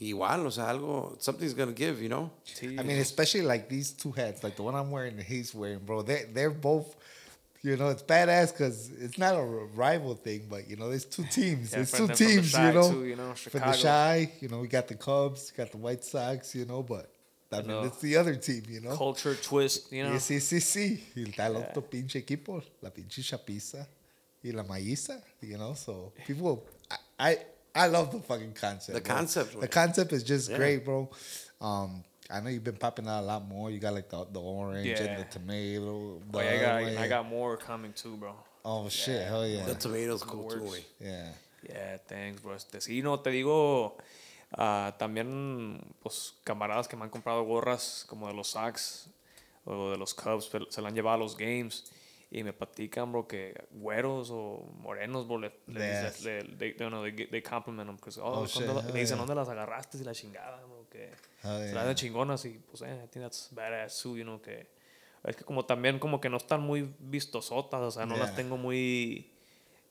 [0.00, 2.30] igual, o sea, algo, something's gonna give, you know.
[2.62, 5.80] I mean, especially like these two hats, like the one I'm wearing and he's wearing,
[5.80, 6.00] bro.
[6.02, 6.96] They they're both,
[7.62, 11.24] you know, it's badass because it's not a rival thing, but you know, there's two
[11.24, 11.70] teams.
[11.70, 12.90] Yeah, there's two the- the teams, you know.
[12.90, 16.02] too, you know, For the shy, you know, we got the Cubs, got the White
[16.04, 17.10] Sox, you know, but
[17.52, 17.82] I mean, know.
[17.84, 18.96] it's the other team, you know.
[18.96, 20.12] culture twist, you know.
[20.12, 21.00] Y sí, sí, sí.
[21.14, 23.86] Y está el otro pinche equipo, la pinche chapiza
[24.42, 25.74] y la maíza, you know.
[25.74, 27.38] So people, I, I,
[27.74, 28.94] I love the fucking concept.
[28.94, 29.14] The bro.
[29.16, 29.70] concept, The güey.
[29.70, 30.56] concept is just Yeah.
[30.56, 31.08] great, bro.
[31.60, 33.70] Um, I know you've been popping out a lot more.
[33.70, 36.20] You got like the, the orange and the tomato.
[36.32, 38.34] Oh, yeah, I got, the- I got more coming too, bro.
[38.64, 39.26] Oh shit!
[39.26, 39.66] Hell yeah!
[39.66, 40.66] The tomatoes cool too,
[40.98, 41.28] Yeah.
[41.68, 42.54] Yeah, thanks, bro.
[42.54, 43.98] Este, sí, no, te digo,
[44.56, 49.10] ah, también, pues, camaradas que me han comprado gorras como de los Sox
[49.64, 51.90] o de los Cubs, se la han llevado a los games
[52.30, 56.18] y me platican, bro, que güeros o morenos, bro, le, le, Yes.
[56.20, 58.92] dices- le, they, no, they, they compliment them, because, oh, Oh, ¿dónde shit, la- hell
[58.92, 59.16] le dicen, yeah.
[59.18, 59.98] ¿dónde las agarraste?
[59.98, 61.74] Y la chingada, bro, que Hell se yeah.
[61.74, 64.68] las dan chingonas y, pues, eh, I think that's badass too, you know, que
[65.24, 68.36] es que como también como que no están muy vistosotas, o sea, no las Yeah.
[68.36, 69.32] tengo muy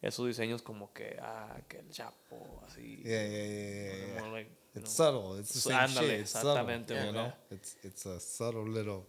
[0.04, 4.20] esos diseños como que ah que el chapo así Yeah, yeah, yeah, yeah, yeah.
[4.22, 5.06] more like, you It's know.
[5.06, 5.40] subtle.
[5.40, 6.20] It's the So, same ándale, shit.
[6.22, 6.52] It's subtle.
[6.58, 7.14] exactamente, You güey.
[7.14, 9.06] know, it's it's a subtle little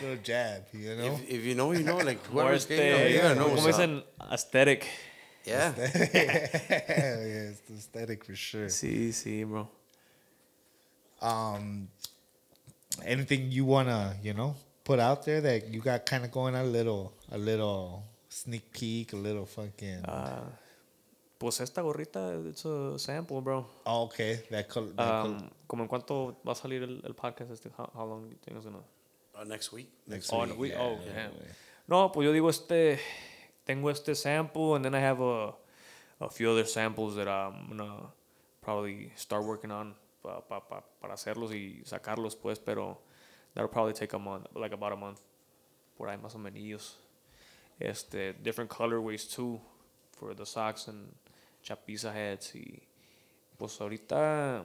[0.00, 0.62] little jab.
[0.72, 1.14] You know.
[1.14, 3.48] If, if you know, you know, like More whoever's este, getting you, you gotta know
[3.48, 3.80] como what's up.
[3.80, 4.86] dicen aesthetic
[5.44, 5.72] Yeah.
[5.76, 5.88] yeah,
[7.50, 8.68] it's the aesthetic for sure.
[8.68, 9.68] sí sí bro
[11.22, 11.88] Um,
[13.04, 16.62] anything you wanna, you know, put out there that you got kind of going on
[16.64, 20.02] a little, a little sneak peek, a little fucking.
[20.06, 20.44] Ah,
[21.38, 24.92] pues esta gorrita it's a sample bro oh, okay, that color.
[24.94, 28.06] That col- Um, como en cuánto va a salir el, el podcast este how, how
[28.06, 28.82] long do you think it's gonna
[29.34, 29.88] Uh, next week.
[30.06, 31.32] next Oh, week, no, we- yeah, oh, yeah, damn.
[31.32, 31.52] yeah.
[31.88, 33.00] No, pues yo digo este,
[33.64, 35.54] tengo este sample and then I have a,
[36.20, 38.12] a few other samples that I'm gonna
[38.60, 42.98] probably start working on pa, pa, pa, para hacerlos y sacarlos pues, pero
[43.54, 45.20] that'll probably take a month, like about a month,
[45.96, 46.98] por ahí más o menos.
[47.80, 49.58] Este, different colorways too
[50.12, 51.10] for the socks and
[51.62, 52.82] chapiza heads y
[53.56, 54.64] pues ahorita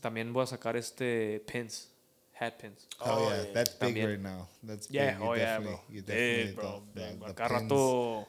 [0.00, 1.90] también voy a sacar este pins,
[2.38, 2.86] hat pins.
[3.00, 3.52] Oh, Oh, yeah, yeah.
[3.52, 4.06] that's big También.
[4.10, 4.48] right now.
[4.62, 5.18] That's Yeah, big.
[5.20, 5.84] You oh yeah, definitely, bro.
[5.88, 6.82] You Big, definitely bro.
[6.94, 7.62] the- big, the- the Cada pins.
[7.72, 8.28] rato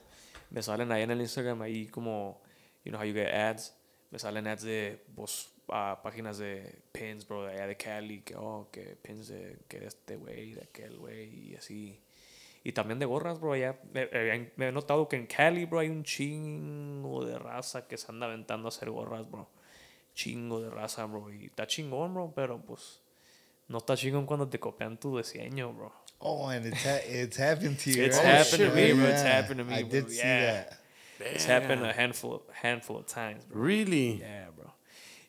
[0.49, 2.41] me salen ahí en el Instagram ahí como,
[2.84, 3.73] you know how you get ads,
[4.12, 8.36] me salen ads de, pues, ah, páginas de pins, bro, de allá de Cali, que,
[8.36, 11.99] oh, que pins de, que de este güey, de aquel güey, y así.
[12.63, 15.80] Y también de gorras, bro, allá, me, me- me he notado que en Cali, bro,
[15.80, 19.48] hay un chingo de raza que se anda aventando a hacer gorras, bro.
[20.13, 23.02] Chingo de raza, bro, y está chingón, bro, pero pues...
[23.67, 25.93] No está chingón cuando te copian tu diseño, bro.
[26.20, 28.04] Oh, and it's ha- it's happened to you.
[28.06, 28.26] It's right?
[28.38, 29.10] happened to me, bro.
[29.10, 29.91] It's happened to me, I bro.
[29.91, 30.65] did see Yeah.
[30.65, 30.80] that.
[31.36, 33.62] It's happened a handful, handful of times, bro.
[33.62, 34.17] Really?
[34.20, 34.74] Yeah, bro.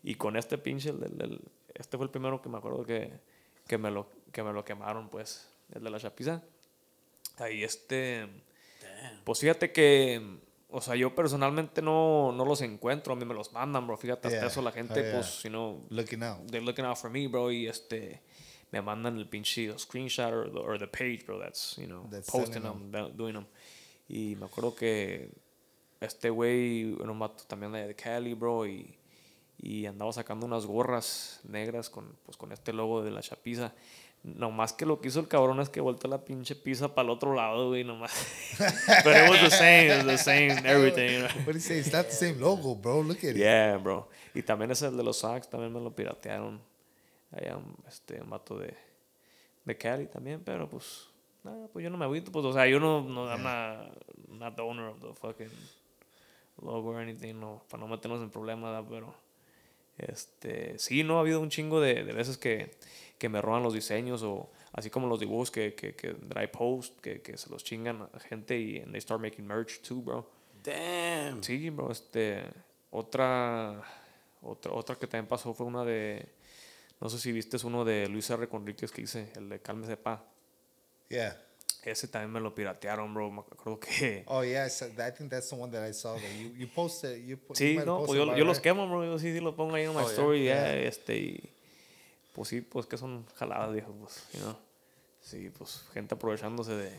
[0.04, 1.40] Y con este pinche, el, el- el-
[1.74, 3.10] este fue el primero que me acuerdo que,
[3.66, 6.42] que, me lo, que me lo quemaron, pues, el de la chapiza.
[7.38, 8.26] Ahí este,
[9.24, 10.38] pues fíjate que,
[10.70, 13.96] o sea, yo personalmente no, no los encuentro, a mí me los mandan, bro.
[13.96, 14.48] Fíjate, hasta Yeah.
[14.48, 15.12] eso la gente, Oh, yeah.
[15.12, 16.38] pues, you know, Looking out.
[16.50, 18.20] they're looking out for me, bro, y este,
[18.70, 22.28] me mandan el pinche screenshot or the, or the page, bro, that's, you know, That's
[22.30, 23.46] posting them, do- doing them.
[24.08, 25.30] Y me acuerdo que
[26.00, 28.96] este güey era un vato también de Cali, bro, y,
[29.58, 33.72] y andaba sacando unas gorras negras con, pues, con este logo de la chapiza.
[34.22, 37.10] Nomás que lo que hizo el cabrón es que volteó la pinche pizza para el
[37.10, 38.12] otro lado, güey, nomás.
[39.04, 41.28] But it was the same, it was the same, everything, you know?
[41.44, 41.78] What do you say?
[41.78, 43.00] It's not the same logo, bro.
[43.00, 43.36] Look at it.
[43.36, 44.08] Yeah, bro.
[44.34, 46.60] Y también es el de los Sox, también me lo piratearon.
[47.30, 48.74] Allá un, este, un vato de,
[49.64, 51.08] de Cali también, pero pues,
[51.44, 54.56] nada, pues yo no me agüito, pues, o sea, yo no, no I'm not, not
[54.56, 55.50] the owner of the fucking
[56.62, 59.14] logo or anything, no, para no meternos en problemas, pero,
[59.98, 62.76] este, sí, no, ha habido un chingo de, de veces que,
[63.18, 66.98] que me roban los diseños o así como los dibujos que, que, que I post,
[67.00, 70.30] que, que se los chingan a gente y they start making merch too, bro.
[70.62, 71.42] Damn.
[71.42, 72.44] Sí, bro, este,
[72.90, 73.82] otra,
[74.42, 76.26] otra, otra que también pasó fue una de,
[77.00, 78.48] no sé si viste, es uno de Luis R.
[78.48, 80.24] Conríquez que hice, el de Cálmese Pa.
[81.08, 81.40] Yeah.
[81.84, 84.24] Ese también me lo piratearon, bro, me acuerdo que...
[84.26, 87.18] Oh yeah, I, think that's the one that I saw that you you posted.
[87.22, 89.54] You, you Sí, have no, pues yo, yo los quemo, bro, yo sí, sí lo
[89.56, 90.10] pongo ahí en my Oh, yeah.
[90.12, 90.88] story, ya, Yeah.
[90.88, 91.54] este, y
[92.38, 94.56] pues sí, pues que son jaladas, viejo, pues, you know.
[95.20, 96.92] Sí, pues gente aprovechándose de,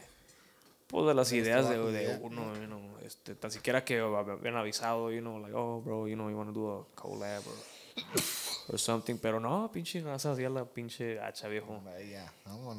[0.87, 2.19] pues de las De ideas de, trabajo, de yeah.
[2.21, 6.15] uno, you know, este, tan siquiera que habían avisado, you know, like, oh, bro, you
[6.15, 10.49] know, you want to do a collab or, or something, pero no, pinche raza, hacía
[10.49, 11.81] la pinche hacha, viejo.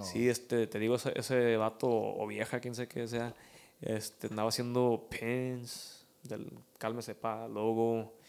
[0.04, 3.34] Sí, este, te digo, ese, ese vato o vieja, quien sé que sea,
[3.80, 6.46] este, andaba haciendo pins del
[6.76, 8.19] Cálmese Pa, logo.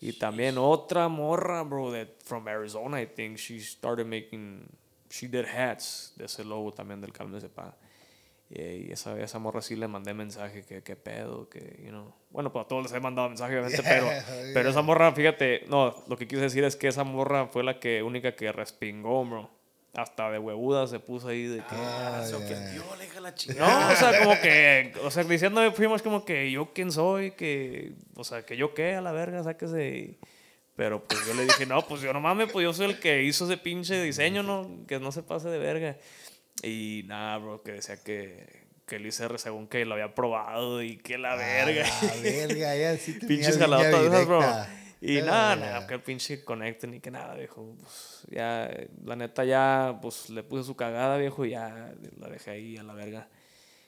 [0.00, 4.66] Y también otra morra, bro, that from Arizona, I think, she started making,
[5.10, 7.76] she did hats de ese logo también del Cálmese Pa.
[8.48, 12.12] Y esa, esa morra sí le mandé mensaje que qué pedo, que, you know.
[12.30, 15.66] Bueno, pues a todos les he mandado mensaje, obviamente, pero, Yeah, pero esa morra, fíjate,
[15.68, 19.24] no, lo que quise decir es que esa morra fue la que única que respingó,
[19.24, 19.50] bro.
[19.94, 21.74] Hasta de huevuda se puso ahí de que.
[21.74, 22.38] Ah, Se yeah.
[22.38, 23.88] ofendió, le dije la chingada.
[23.88, 27.94] No, o sea, como que, o sea, diciéndome fuimos como que yo quién soy, que,
[28.14, 30.18] o sea, que yo qué, a la verga, sáquese.
[30.76, 33.24] Pero pues yo le dije, no, pues yo no mames, pues yo soy el que
[33.24, 34.86] hizo ese pinche diseño, ¿no?
[34.86, 35.96] Que no se pase de verga.
[36.62, 40.96] Y nada, bro, que decía que, que el ICR según que lo había probado y
[40.96, 41.84] que la verga.
[41.86, 44.40] Ah, la verga, ya sí Pinches jaladotas de esas, bro.
[45.00, 47.74] Y Ah, nada, nada, que el pinche conecte ni que nada, viejo.
[47.80, 48.70] Pues, ya,
[49.04, 52.82] la neta, ya, pues le puse su cagada, viejo, y ya la dejé ahí a
[52.82, 53.28] la verga.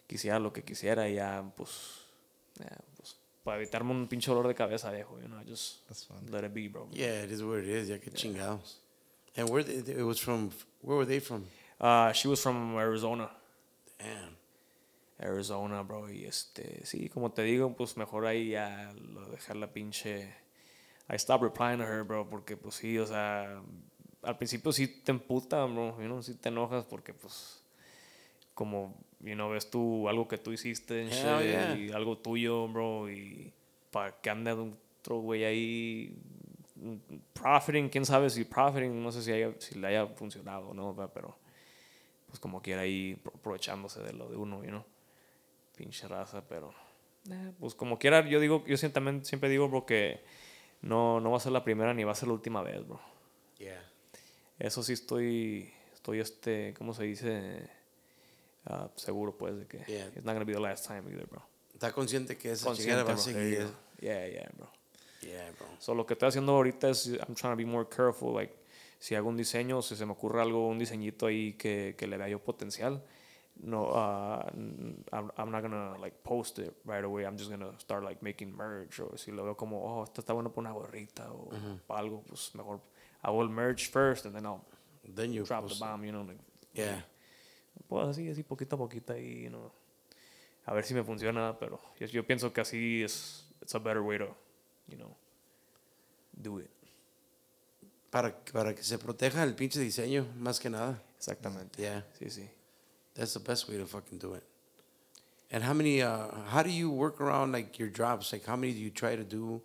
[0.07, 2.07] Quisiera lo que quisiera, y ya, pues,
[2.59, 5.83] ya, pues, para evitarme un pinche dolor de cabeza, viejo, you know, just
[6.31, 6.88] let it be, bro.
[6.92, 7.88] Yeah, it is what it is.
[7.88, 8.79] Ya que chingados.
[9.37, 10.51] And where they, it was from?
[10.81, 11.44] Where were they from?
[11.81, 13.31] Uh, she was from Arizona.
[13.98, 14.37] Damn.
[15.20, 16.09] Arizona, bro.
[16.11, 20.41] Y este, sí, como te digo, pues mejor ahí ya lo dejar la pinche.
[21.09, 23.61] I stopped replying to her, bro, porque pues sí, o sea,
[24.23, 27.62] al principio sí te emputa, bro, you know, sí te enojas porque pues
[28.55, 31.77] como, you know, ves tú algo que tú hiciste Hell shit, yeah.
[31.77, 33.53] y algo tuyo, bro, y
[33.91, 36.17] para que ande otro güey ahí
[36.77, 36.97] mm,
[37.33, 40.95] profiting, quién sabe si profiting, no sé si, haya, si le haya funcionado o no,
[41.12, 41.37] pero
[42.27, 44.85] pues como quiera ahí pro- aprovechándose de lo de uno, you know
[45.77, 46.73] pinche raza, pero
[47.59, 50.23] pues como quiera, yo digo, yo siempre, también siempre digo, bro, que
[50.83, 53.01] no, no va a ser la primera ni va a ser la última vez, bro.
[53.59, 53.83] Yeah.
[54.59, 57.68] Eso sí estoy, estoy este, ¿cómo se dice?
[58.66, 60.07] Ah, seguro, pues, de que Yeah.
[60.09, 61.42] it's not gonna be the last time either, bro.
[61.73, 63.66] Está consciente que esa Consciente, va a seguir.
[64.01, 64.68] Yeah, yeah, bro.
[65.23, 65.66] Yeah, bro.
[65.79, 68.55] So, lo que estoy haciendo ahorita es, I'm trying to be more careful, like,
[68.99, 72.16] si hago un diseño, si se me ocurre algo, un diseñito ahí que, que le
[72.16, 73.03] vea yo potencial,
[73.62, 74.42] no, uh,
[75.12, 78.57] I'm, I'm not gonna, like, post it right away, I'm just gonna start, like, making
[78.57, 81.48] merch, o si lo veo como, oh, esto está bueno para una gorrita, o
[81.87, 82.81] para algo, pues, mejor
[83.22, 84.64] hago el merch first, and then I'll
[85.05, 86.38] Then you drop the bomb, you know, like,
[86.75, 87.03] Yeah.
[87.88, 89.70] pues así, así, poquito a poquito ahí, you know,
[90.66, 94.01] a ver si me funciona, pero yo, yo pienso que así es, it's a better
[94.03, 94.35] way to,
[94.88, 95.14] you know,
[96.33, 96.70] do it.
[98.11, 101.03] para, para que se proteja el pinche diseño, más que nada.
[101.16, 101.81] Exactamente.
[101.81, 102.05] Yeah.
[102.18, 102.48] Sí, sí.
[103.14, 104.44] That's the best way to fucking do it.
[105.51, 108.33] And how many, uh, how do you work around like your drops?
[108.33, 109.61] Like how many do you try to do?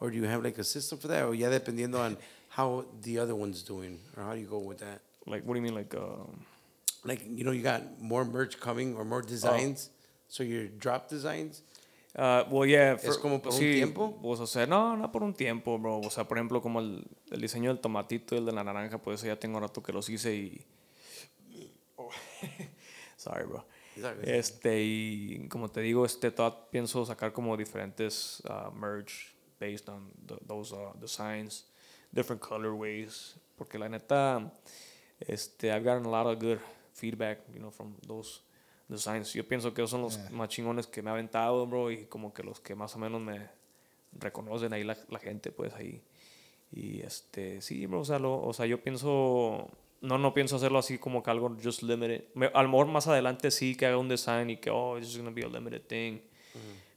[0.00, 1.24] Or do you have like a system for that?
[1.24, 2.16] Or ya dependiendo on
[2.48, 3.98] how the other one's doing?
[4.16, 5.00] Or how do you go with that?
[5.26, 5.74] Like, what do you mean?
[5.74, 6.44] Like, um,
[7.04, 9.90] Like, you know, you got more merch coming or more designs.
[10.28, 11.62] So your drop designs.
[12.14, 12.94] Uh, well, yeah.
[12.94, 14.18] ¿Es como por un tiempo?
[14.22, 16.00] Pues, o sea, no, no por un tiempo, bro.
[16.00, 18.98] O sea, por ejemplo, como el, el diseño del tomatito y el de la naranja,
[18.98, 20.64] pues ya tengo rato que los hice y...
[21.96, 22.08] Oh.
[23.22, 23.64] Sorry, bro.
[24.22, 30.10] Este, y como te digo, este, toda- pienso sacar como diferentes uh, merch based on
[30.26, 31.66] the- those uh, designs,
[32.10, 34.52] different colorways, porque la neta,
[35.20, 36.58] este, I've gotten a lot of good
[36.94, 38.40] feedback, you know, from those
[38.88, 39.32] designs.
[39.34, 40.30] Yo pienso que esos son los Yeah.
[40.30, 43.20] más chingones que me ha aventado, bro, y como que los que más o menos
[43.20, 43.48] me
[44.18, 46.02] reconocen ahí la, la gente, pues ahí.
[46.72, 49.70] Y este, sí, bro, o sea, lo- o sea, yo pienso,
[50.02, 52.24] no, no pienso hacerlo así como que algo just limited.
[52.34, 55.06] Me- a lo mejor más adelante sí que haga un design y que, oh, it's
[55.06, 56.20] just gonna be a limited thing.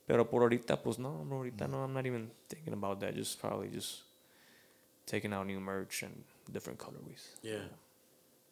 [0.07, 3.15] Pero por ahorita, pues no, bro, ahorita no, I'm not even thinking about that.
[3.15, 4.03] Just probably just
[5.07, 6.13] taking out new merch and
[6.51, 7.23] different colorways.
[7.41, 7.67] Yeah.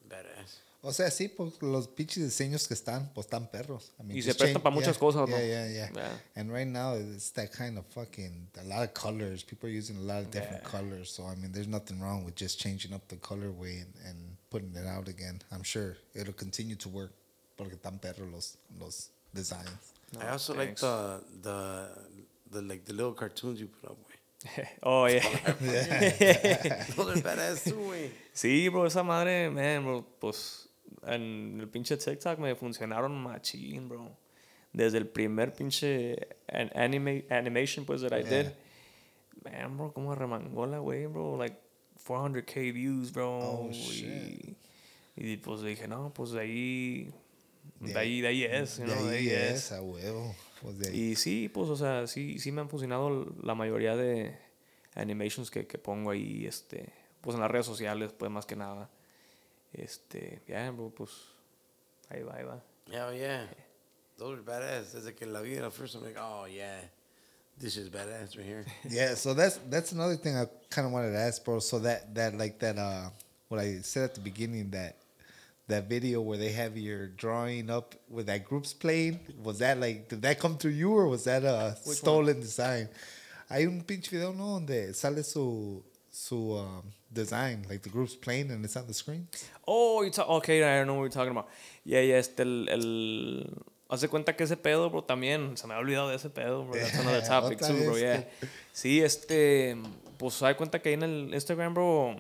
[0.10, 0.62] Badass.
[0.86, 3.92] O sea, sí, pues los pinches diseños que están, pues están perros.
[4.00, 5.38] I mean, Y se prestan para muchas yeah, cosas, ¿no?
[5.38, 6.20] Yeah, yeah, yeah, Yeah.
[6.36, 9.44] And right now, it's that kind of fucking, a lot of colors.
[9.44, 10.70] People are using a lot of different Yeah.
[10.70, 11.10] colors.
[11.10, 14.76] So, I mean, there's nothing wrong with just changing up the colorway and, and putting
[14.76, 15.42] it out again.
[15.52, 17.12] I'm sure it'll continue to work
[17.58, 19.94] porque están perros los, los designs.
[20.22, 20.84] I also thanks.
[20.84, 21.89] like the, the,
[22.52, 24.68] the, like the little cartoons you put up, güey.
[24.84, 25.22] oh, yeah.
[26.96, 28.10] Those are badass too, güey.
[28.34, 30.68] Sí, bro, esa madre, man, bro, pues
[31.08, 34.12] en el pinche TikTok me funcionaron machín, bro.
[34.72, 36.16] Desde el primer pinche
[36.48, 38.52] an- anime, animation, pues, that I did.
[39.44, 41.38] Man, bro, como remangó la güey, bro.
[41.38, 41.58] Like
[42.06, 43.39] 400k views, bro.
[43.39, 44.58] Oh, y, shit.
[45.16, 47.13] y pues dije, no, pues de ahí,
[47.80, 50.36] de De ahí, de ahí es, you De know, de ahí ahí es, a huevo.
[50.62, 51.00] Pues de ahí.
[51.00, 54.38] Y sí, pues, o sea, sí, sí me han funcionado la mayoría de
[54.96, 56.89] animations que, que pongo ahí, este,
[57.22, 58.89] pues en las redes sociales, pues más que nada.
[59.74, 61.12] Este, ya, bro, pues,
[62.10, 62.63] ahí va, ahí va.
[62.88, 63.50] Hell yeah.
[64.18, 64.94] Those are badass.
[64.94, 66.89] Desde que la vi la first, I'm like, oh yeah.
[67.60, 68.66] This is badass right here.
[68.89, 71.60] Yeah, so that's that's another thing I kind of wanted to ask, bro.
[71.60, 73.10] So that that like that uh,
[73.48, 74.98] what I said at the beginning that
[75.68, 80.10] that video where they have your drawing up with that groups playing was that like
[80.10, 82.89] did that come through you or was that a stolen design?
[83.50, 88.52] Hay un pinche video no donde sale su su um, design like the groups playing
[88.52, 89.28] and it's on the screen.
[89.68, 91.48] Oh, you talk okay, I don't know what you're talking about.
[91.86, 93.63] Yeah, yeah, este, el, el,
[93.94, 96.74] hace cuenta que ese pedo, bro, también, se me ha olvidado de ese pedo, bro,
[96.80, 98.28] that's another topic too, bro, yeah.
[98.72, 99.78] Sí, este,
[100.18, 102.16] pues, se da cuenta que ahí en el Instagram, bro,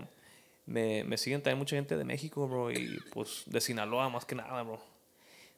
[0.65, 4.35] me, me siguen también mucha gente de México, bro, y pues de Sinaloa más que
[4.35, 4.79] nada, bro.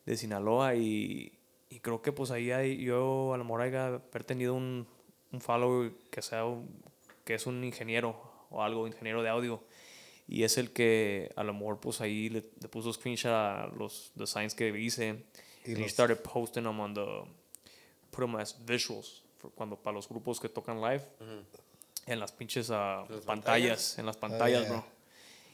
[0.06, 1.32] De Sinaloa y,
[1.70, 4.88] y creo que pues ahí hay, yo a lo mejor haya haber tenido un,
[5.32, 6.70] un follower que sea, un-
[7.24, 8.16] que es un ingeniero
[8.52, 9.62] o algo, ingeniero de audio.
[10.28, 14.12] Y es el que a lo mejor pues ahí le, le puso screenshot a los
[14.16, 15.24] designs que hice.
[15.66, 17.24] Y And he started posting them on the,
[18.12, 21.04] put them as visuals, for cuando para los grupos que tocan live.
[22.06, 24.70] En las pinches ah, ¿Las pantallas, en las pantallas, yeah.
[24.70, 24.86] bro.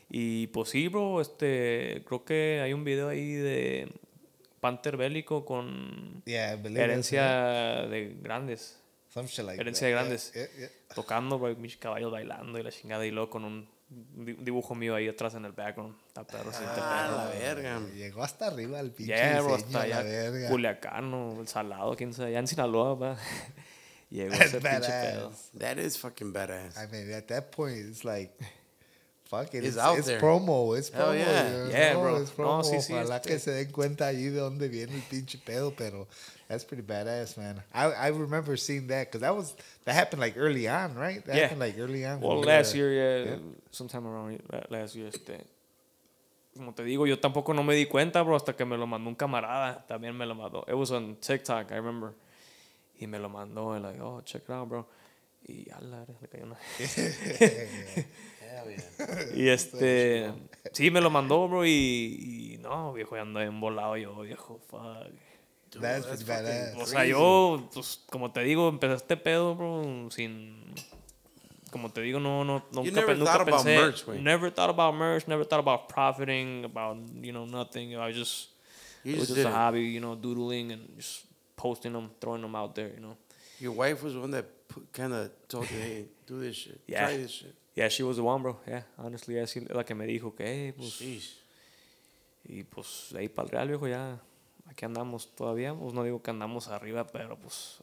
[0.09, 3.87] Y pues sí, bro, este, creo que hay un video ahí de
[4.59, 8.77] Panther Bélico con Yeah, herencia de grandes.
[9.09, 10.01] Some shit like Herencia de that.
[10.01, 10.31] grandes.
[10.33, 13.05] Yeah, yeah, Tocando, bro, mis caballos bailando y la chingada.
[13.05, 15.95] Y luego con un di- dibujo mío ahí atrás en el background.
[16.07, 17.17] Está perro, sí, está Ah, perro.
[17.17, 17.79] la verga.
[17.93, 20.03] Llegó hasta arriba el pinche Yeah, bro, diseño, hasta la allá.
[20.09, 20.49] verga.
[20.49, 22.31] Culiacán o El Salado, quién sabe.
[22.31, 23.17] Ya en Sinaloa, va.
[24.09, 25.29] Llegó ese pinche pedo.
[25.29, 25.51] Badass.
[25.57, 26.77] That is fucking badass.
[26.77, 28.33] I mean, at that point, it's like,
[29.31, 29.63] fuck it.
[29.63, 30.19] It's It's, out it's there.
[30.19, 30.77] promo.
[30.77, 31.17] It's Hell promo.
[31.17, 31.65] yeah.
[31.65, 32.15] you Yeah, know, bro.
[32.21, 32.63] It's No, promo.
[32.63, 35.73] sí, sí, Ojalá este- que se den cuenta ahí de dónde viene el pinche pedo,
[35.75, 36.05] pero
[36.49, 37.63] that's pretty badass, man.
[37.73, 39.55] I, I remember seeing that because that was,
[39.85, 41.23] that happened like early on, right?
[41.25, 41.43] That Yeah.
[41.43, 42.19] happened like early on.
[42.21, 43.37] Well, last year, yeah,
[43.71, 45.39] sometime around la- last year, este.
[46.53, 49.07] Como te digo, yo tampoco no me di cuenta, bro, hasta que me lo mandó
[49.09, 49.85] un camarada.
[49.87, 50.65] También me lo mandó.
[50.67, 52.13] It was on TikTok, I remember.
[52.99, 54.85] Y me lo mandó, y like, oh, check it out, bro.
[55.47, 56.57] Y a la le cayó una.
[59.35, 60.31] Y este.
[60.73, 61.65] Sí, me lo mandó, bro.
[61.65, 61.69] Y,
[62.55, 65.07] y no, viejo, ya ando embolado yo, viejo, fuck.
[65.71, 67.11] Dude, That's that's fucking O sea, crazy.
[67.11, 70.73] yo, pues, como te digo, empecé este pedo, bro, sin.
[71.71, 73.77] Como te digo, no, no, nunca, never pe- nunca thought about pensé.
[73.77, 74.19] merch, güey.
[74.21, 77.95] never thought about merch, never thought about profiting, about, you know, nothing.
[77.95, 78.49] I just.
[79.05, 79.53] You it was just just a it.
[79.55, 81.23] hobby, you know, doodling and just
[81.55, 83.15] posting them, throwing them out there, you know.
[83.59, 84.45] Your wife was the one that
[84.91, 86.81] kind of told you, hey, do this shit.
[86.85, 87.05] Yeah.
[87.07, 87.55] Try this shit.
[87.75, 88.59] Yeah, she was the one, bro.
[88.67, 91.39] Yeah, honestly, yeah, sí, la que me dijo que, hey, pues, Sheesh.
[92.43, 94.19] y pues de ahí para el Real, viejo, ya,
[94.65, 95.73] aquí andamos todavía.
[95.73, 97.77] Pues no digo que andamos arriba, pero pues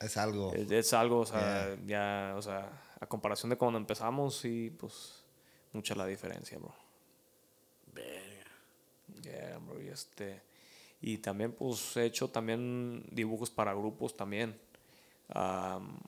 [0.00, 0.52] Es algo.
[0.54, 2.70] es, es algo, o sea, ya, o sea,
[3.00, 5.24] a comparación de cuando empezamos, sí, pues,
[5.72, 6.74] mucha la diferencia, bro.
[7.92, 8.44] Verga.
[9.22, 10.40] Yeah, bro, y este.
[11.00, 14.58] Y también, pues, he hecho también dibujos para grupos también.
[15.28, 15.98] Am,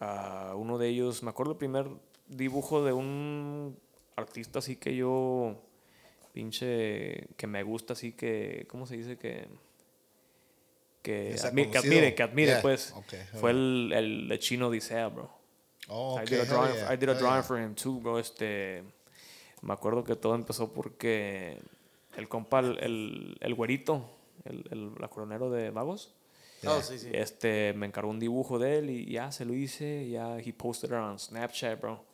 [0.00, 1.88] ah, uno de ellos, me acuerdo el primer
[2.28, 3.78] dibujo de un
[4.16, 5.56] artista así que yo,
[6.32, 9.18] pinche, que me gusta así que, ¿cómo se dice?
[9.18, 9.48] Que,
[11.02, 12.92] que, admire, que admire, Yeah, pues.
[12.96, 13.92] okay, Fue el,
[14.30, 15.30] el, Chino Odisea, bro.
[15.88, 17.42] Oh, I okay, did a drawing, yeah, I did a drawing yeah.
[17.42, 18.18] for him too, bro.
[18.18, 18.82] Este,
[19.60, 21.58] me acuerdo que todo empezó porque
[22.16, 24.10] el compa, el, el, el güerito,
[24.44, 26.14] el, el la coronero de Magos,
[26.66, 27.10] Oh, sí, sí.
[27.12, 30.90] este, me encargó un dibujo de él y ya se lo hice, ya he posted
[30.90, 32.04] it on Snapchat, bro.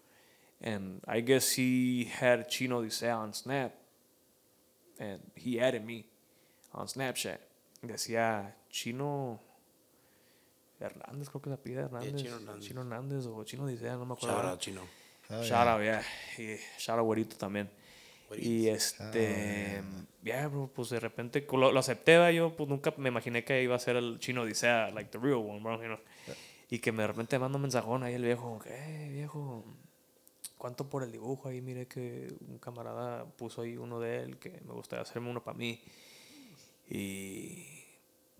[0.62, 3.72] And I guess he had Chino Odisea on Snap,
[4.98, 6.06] and he added me
[6.72, 7.38] on Snapchat.
[7.82, 9.40] Decía Chino
[10.78, 12.14] Hernández, creo que se pide Hernández.
[12.16, 12.64] Chino Hernández.
[12.64, 14.36] Chino Hernández o Chino Odisea, no me acuerdo.
[14.36, 14.82] Shout out, Chino.
[15.30, 16.02] Hell Shout out, yeah.
[16.36, 17.70] Y shout out Güerito también.
[18.38, 19.82] Y Ah, este,
[20.22, 23.74] yeah, bro, pues de repente lo, lo acepté, yo pues nunca me imaginé que iba
[23.74, 25.98] a ser el chino Odisea, like the real one, bro, you know.
[26.70, 29.64] Y que de repente manda un mensajón ahí el viejo, que, "Eh, viejo,
[30.56, 31.48] ¿cuánto por el dibujo?
[31.48, 35.42] Ahí mire que un camarada puso ahí uno de él, que me gustaría hacerme uno
[35.42, 35.80] para mí.
[36.88, 37.84] Y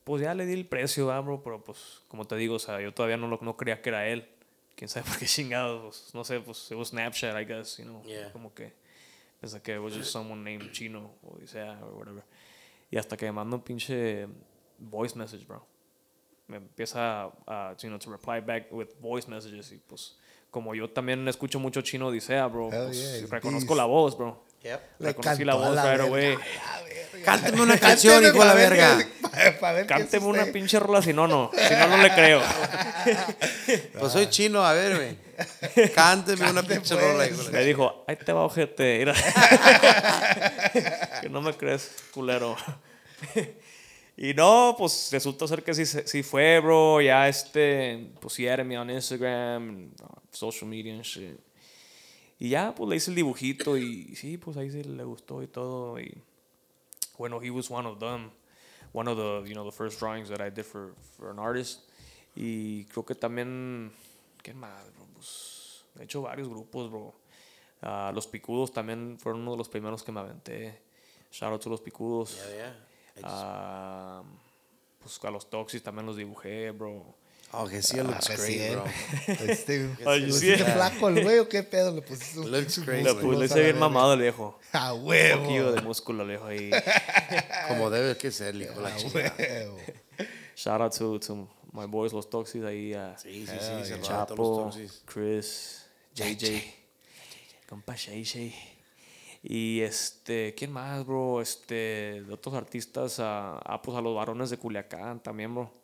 [0.04, 2.80] pues ya le di el precio, ¿va, bro, pero pues como te digo, o sea,
[2.80, 4.28] yo todavía no, lo, no creía que era él.
[4.74, 7.84] Quién sabe por qué chingados, pues, no sé, pues it was Snapchat, I guess, you
[7.84, 8.32] know, Yeah.
[8.32, 8.72] como que
[9.40, 12.22] pensé que it was just someone named Chino o sea, or whatever.
[12.90, 14.26] Y hasta que me manda un pinche
[14.78, 15.64] voice message, bro.
[16.48, 20.18] Me empieza a, you know, to reply back with voice messages y pues
[20.50, 23.76] como yo también escucho mucho Chino Odisea, bro, pues, yeah, it's reconozco beast.
[23.76, 24.42] la voz, bro.
[24.62, 24.80] Yep.
[24.98, 26.04] Le Reconocí la voz verga.
[26.04, 26.36] away.
[27.24, 28.98] Cánteme una canción, hijo de la verga.
[29.86, 31.50] Cánteme una pinche rola, si no, no.
[31.56, 32.42] Si no, no le creo.
[33.98, 35.90] Pues soy chino, a ver, güey.
[35.94, 38.98] Cánteme una pinche rola, hijo Me dijo, ahí te va, ojete.
[38.98, 39.14] Mira.
[41.22, 42.56] que no me crees, culero.
[44.16, 47.00] y no, pues resulta ser que sí, se- sí fue, bro.
[47.00, 49.90] Ya este, pues sí, era on Instagram,
[50.30, 51.38] social media and shit.
[52.40, 55.46] Y ya, pues le hice el dibujito y sí, pues ahí sí le gustó y
[55.46, 56.00] todo.
[56.00, 56.22] Y
[57.18, 58.30] bueno, he was one of them.
[58.92, 61.82] One of the, you know, the first drawings that I did for, for an artist.
[62.34, 63.92] Y creo que también,
[64.42, 65.06] ¿qué más, bro?
[65.14, 67.14] Pues, he hecho varios grupos, bro.
[67.82, 70.80] Ah, los Picudos también fueron uno de los primeros que me aventé.
[71.30, 72.36] Shout out to los Picudos.
[72.36, 72.86] Yeah, yeah.
[73.16, 74.22] Just- Ah,
[74.98, 77.14] pues a los Toxis también los dibujé, bro.
[77.52, 78.84] Oh, que sí, it looks Ah, great, sí, bro.
[79.50, 80.46] Este, Ay, ¿lo sí.
[80.52, 81.92] hiciste flaco el güey o qué pedo?
[81.92, 84.56] Le pusiste un Looks great, Le, pues, hice a bien mamado el viejo.
[84.72, 85.42] A Un huevo.
[85.42, 86.70] poquillo de músculo, le dejo ahí.
[87.68, 89.34] Como debe que ser, hijo de la A chica.
[89.36, 89.78] huevo.
[90.54, 93.94] Shout out to, to my boys, los Toxis, ahí a Sí, sí, sí.
[94.00, 94.70] Chapo.
[95.06, 96.62] Chris, JJ,
[97.68, 98.54] compa Shay Shay.
[99.42, 101.40] Y este, ¿quién más, bro?
[101.40, 105.79] Este, de otros artistas, a, ah, pues a los varones de Culiacán también, bro.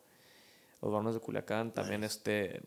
[0.81, 2.61] Los varones de Culiacán también, este,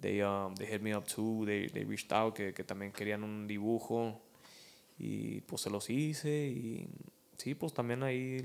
[0.00, 3.22] they, um, they hit me up too, they, they reached out, que, que también querían
[3.24, 4.22] un dibujo.
[4.98, 6.88] Y pues se los hice y
[7.36, 8.38] sí, pues también ahí,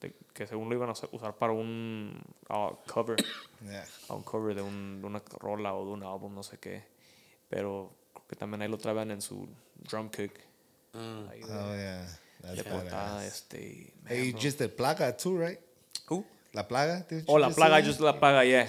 [0.00, 3.16] de- que según lo iban a usar- para un ah, cover
[3.64, 3.84] Yeah.
[4.08, 6.84] a un cover de, un, de una rola o de un álbum, no sé qué.
[7.48, 10.32] Pero creo que también ahí lo traban en su drum kick.
[10.92, 12.18] Ahí de, Oh, yeah.
[12.42, 13.60] That's de portada, este.
[13.60, 15.58] y- Hey, man, just did Plaga too, right?
[16.52, 17.06] La Plaga?
[17.08, 18.00] didn't Oh, la plaga, that?
[18.00, 18.66] la plaga, yeah.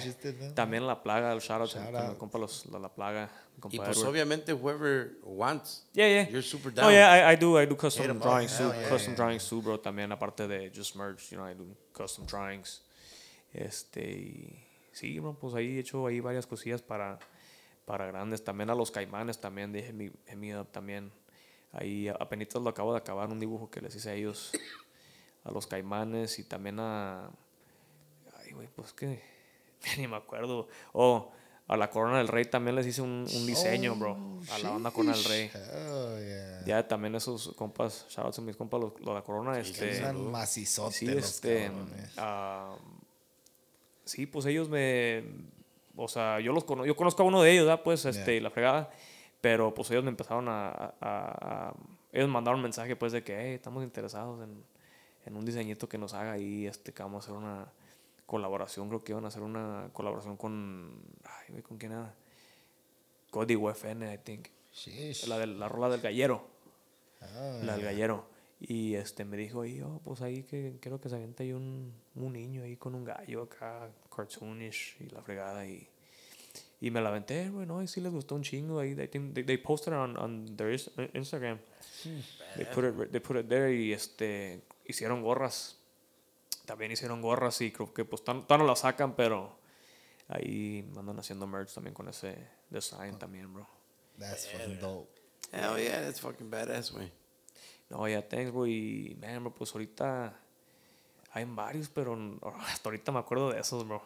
[0.54, 2.18] También la plaga, el shout out, Shout también out.
[2.18, 3.28] compa los, la, la plaga.
[3.58, 4.08] compa Y pues Edward.
[4.10, 5.84] obviamente whoever wants.
[5.92, 6.28] Yeah, yeah.
[6.30, 6.92] You're super Oh, down.
[6.92, 8.68] yeah, I, I do, I do custom 'em drawings too.
[8.72, 9.16] Yeah, custom yeah.
[9.16, 9.78] drawings too, bro.
[9.80, 12.82] También aparte de just merch, you know, I do custom drawings.
[13.52, 17.18] Este, y sí, bro, pues ahí he hecho ahí varias cosillas para,
[17.84, 18.44] para grandes.
[18.44, 21.10] También a los caimanes también, de mi, me up también.
[21.72, 24.52] Ahí apenas lo acabo de acabar un dibujo que les hice a ellos.
[25.44, 27.28] A los caimanes y también a...
[28.62, 29.20] Güey, pues que...
[29.98, 30.68] Ni me acuerdo.
[30.92, 31.30] Oh,
[31.68, 34.16] a la Corona del Rey también les hice un, un diseño, bro.
[34.52, 35.50] A la banda Corona del Rey.
[35.54, 36.64] Oh, yeah.
[36.64, 39.98] Ya también esos compas, shout out to mis compas, lo, lo de la corona, este.
[40.00, 41.70] Son macizotes Sí, los este.
[42.18, 42.76] ah,
[44.04, 45.24] sí, pues ellos me.
[45.96, 47.82] O sea, yo los conozco, yo conozco a uno de ellos, ¿verdad?
[47.82, 48.42] Pues, este, Yeah.
[48.42, 48.90] la fregada.
[49.40, 51.74] Pero pues ellos me empezaron a, a- a- a-
[52.12, 54.62] Ellos mandaron un mensaje, pues, de que, hey, estamos interesados en,
[55.26, 57.72] en un diseñito que nos haga ahí, este, que vamos a hacer una
[58.26, 58.88] colaboración.
[58.88, 61.00] Creo que iban a hacer una colaboración con.
[61.24, 62.14] Ay, ¿con quién era?
[63.30, 64.48] Código FN, I think.
[64.72, 65.26] Sheesh.
[65.26, 66.46] La, la rola del gallero.
[67.20, 68.26] Ah, La del gallero.
[68.60, 71.92] Y este me dijo ahí, oh, pues ahí que quiero que se aviente ahí un,
[72.14, 75.66] un niño ahí con un gallo acá, cartoonish y la fregada.
[75.66, 75.88] Y,
[76.80, 78.78] y me la aventé, güey, no, y sí les gustó un chingo.
[78.78, 80.70] Ahí, they, think- they, they posted it on, on their
[81.12, 81.58] Instagram.
[82.56, 85.78] They put, it, they put it there y este, hicieron gorras.
[86.64, 89.58] También hicieron gorras y creo que pues todavía no las sacan, pero
[90.28, 92.36] ahí andan haciendo merch también con ese
[92.70, 93.66] design también, bro.
[94.18, 95.10] That's fucking dope.
[95.52, 97.12] Hell yeah, that's fucking badass, güey.
[97.90, 98.66] No, ya thanks, bro.
[98.66, 100.38] Y, man, bro, pues ahorita
[101.32, 102.14] hay varios, pero
[102.66, 104.02] hasta ahorita me acuerdo de esos, bro.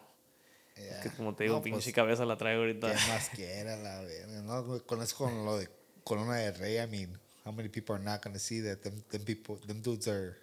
[0.75, 1.01] Yeah.
[1.01, 2.87] Que como te digo, No, pinche pues, cabeza la traigo ahorita.
[2.87, 4.41] ¿Qué más quiera la verga?
[4.43, 5.69] No, güey, con eso con lo de
[6.03, 8.83] Corona del Rey, I mean, how many people are not gonna see that?
[8.83, 10.35] Them, them people, them dudes are,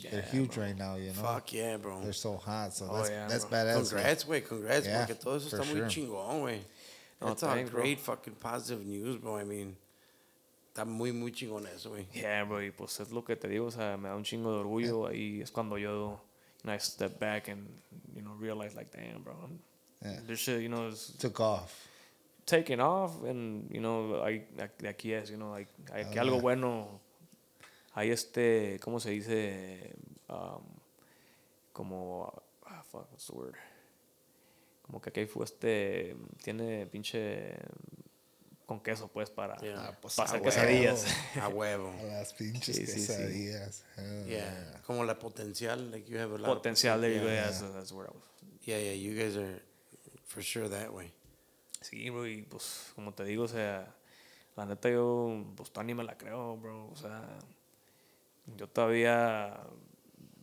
[0.00, 1.20] they're Yeah, huge right now, you know?
[1.22, 2.00] Fuck yeah, bro.
[2.02, 3.58] They're so hot, so Oh, that's, yeah, that's bro.
[3.58, 3.90] badass.
[3.90, 5.88] Congrats, güey, congrats, Yeah, porque todo eso for está muy sure.
[5.90, 6.60] chingón, güey.
[7.20, 7.82] No, That's all thanks, bro.
[7.82, 9.36] great fucking positive news, bro.
[9.36, 9.76] I mean,
[10.72, 12.06] está muy, muy chingón eso, güey.
[12.14, 12.60] Yeah, bro.
[12.62, 15.06] Y pues es lo que te digo, o sea, me da un chingo de orgullo.
[15.06, 16.18] Ahí es cuando yo,
[16.62, 17.68] you know, I step back and,
[18.14, 19.34] you know, realize, like, damn, bro.
[20.02, 20.20] Yeah.
[20.26, 21.87] This shit, you know, is Took off.
[22.48, 27.00] Taking off and, you know, de aquí es, you know, like, hay que algo bueno.
[27.94, 29.94] Hay este, ¿cómo se dice?
[30.28, 30.62] Um,
[31.72, 32.32] como,
[32.66, 33.54] ah, fuck, what's the word?
[34.82, 37.56] Como que aquí fue este, tiene pinche
[38.66, 39.88] con queso, pues, para, Yeah.
[39.88, 40.50] Ah, pues, para a hacer huevo.
[40.50, 41.06] quesadillas.
[41.40, 41.92] A huevo.
[42.00, 43.06] A las pinches Sí, sí, sí.
[43.06, 43.84] quesadillas.
[43.96, 44.80] Hell Yeah.
[44.86, 47.34] Como la potencial, like you have a lot of Potencial, there you go, yeah.
[47.34, 48.22] yeah, that's, that's where I was.
[48.62, 49.62] Yeah, yeah, you guys are
[50.26, 51.12] for sure that way.
[51.88, 53.94] Sí, bro, y pues, como te digo, o sea,
[54.56, 57.26] la neta yo, pues, ni me la creo, bro, o sea,
[58.58, 59.58] yo todavía,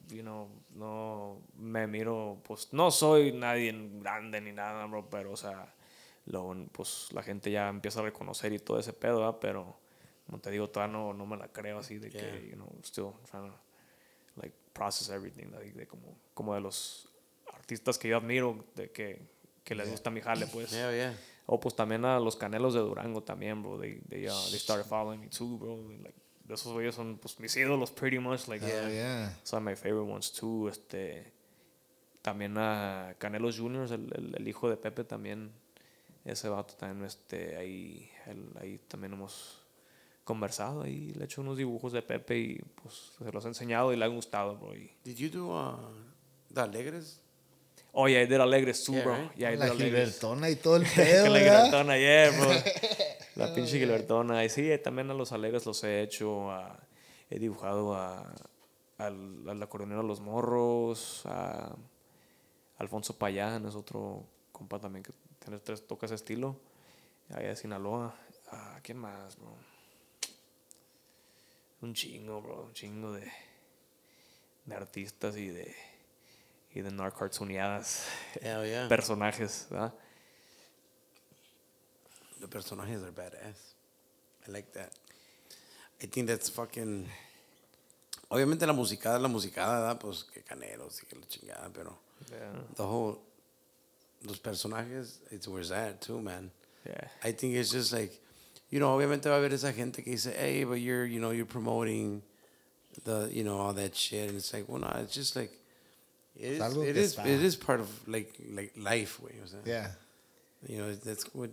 [0.08, 3.72] you know, no me miro, pues, no soy nadie
[4.02, 5.72] grande ni nada, bro, pero, o sea,
[6.26, 9.38] lo, pues, la gente ya empieza a reconocer y todo ese pedo, ¿verdad?
[9.40, 9.78] pero,
[10.26, 12.22] como te digo, todavía no, no me la creo así de Yeah.
[12.22, 13.60] que, you know, still trying to,
[14.38, 17.08] like, process everything, like, de como, como de los
[17.54, 19.22] artistas que yo admiro, de que,
[19.64, 20.72] que les gusta mi jale, pues.
[20.72, 21.14] Yeah, yeah.
[21.48, 23.80] O pues también a los canelos de Durango también, bro.
[23.80, 25.78] They, they, uh, they started following me too, bro.
[26.02, 28.48] Like, de esos güeyes son pues mis ídolos pretty much.
[28.48, 29.38] Like, Hell yeah.
[29.44, 30.68] some of my favorite ones too.
[30.70, 31.32] Este,
[32.22, 35.52] también a Canelos Juniors, el, el, el hijo de Pepe también.
[36.24, 38.10] Ese vato también, este, ahí,
[38.60, 39.62] ahí también hemos
[40.24, 40.82] conversado.
[40.82, 43.96] Ahí le he hecho unos dibujos de Pepe y pues se los he enseñado y
[43.96, 44.76] le han gustado, bro.
[44.76, 45.78] Y, Did you do uh,
[46.52, 47.22] the Alegres?
[47.96, 49.14] Oh, yeah, I did Alegres too, Yeah, bro.
[49.16, 49.32] right?
[49.38, 49.78] Yeah, I La did.
[49.78, 51.40] Gilbertona y todo el Que pedo, la.
[51.40, 52.52] Gilbertona, yeah, bro.
[53.36, 54.46] La pinche Gilbertona.
[54.46, 56.52] Y sí, también a los alegres los he hecho.
[56.52, 56.80] a-
[57.30, 58.32] he dibujado a,
[59.00, 61.76] al, al acordeonero de los morros, a
[62.78, 66.56] Alfonso Payán, es otro compa también que tiene tres toca ese estilo.
[67.34, 68.16] Allá de Sinaloa.
[68.52, 69.56] ¿A quién más, bro?
[71.82, 72.64] Un chingo, bro.
[72.66, 73.30] Un chingo de,
[74.66, 75.74] de artistas y de,
[76.76, 78.06] y de narcartooniadas.
[78.42, 78.88] Hell yeah.
[78.88, 79.94] Personajes, ¿verdad?
[82.42, 83.74] The personajes are badass.
[84.48, 84.92] I like that.
[86.04, 87.08] I think that's fucking.
[88.30, 90.00] Obviamente la musicada es la musicada, ¿verdad?
[90.00, 91.98] Pues que caneros y que la chingada, pero
[92.30, 92.52] Yeah.
[92.76, 93.20] the whole.
[94.24, 96.52] Los personajes, it's where it's at too, man.
[96.86, 97.08] Yeah.
[97.24, 98.20] I think it's just like,
[98.72, 101.30] you know, obviamente va a haber esa gente que dice, hey, but you're, you know,
[101.32, 102.24] you're promoting
[103.04, 104.30] the, you know, all that shit.
[104.30, 105.52] And it's like, well, no, it's just like,
[106.38, 107.26] it is, algo it que is, está.
[107.26, 109.42] it is part of like, like life, güey.
[109.44, 109.92] O sea, Yeah.
[110.68, 111.50] You know, that's what.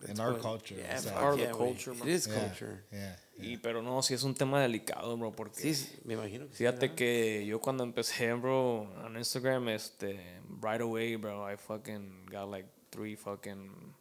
[0.00, 1.12] that's our what- culture, Yeah, o sea.
[1.12, 2.08] Part of the yeah, culture, It man.
[2.08, 2.34] is Yeah.
[2.38, 2.84] culture.
[2.92, 3.16] Yeah.
[3.38, 6.54] Y pero no, sí es un tema delicado, bro, porque Sí, sí, me imagino que
[6.54, 6.96] fíjate ¿verdad?
[6.96, 10.20] que yo cuando empecé, bro, on Instagram, este,
[10.60, 13.94] right away, bro, I fucking got like three fucking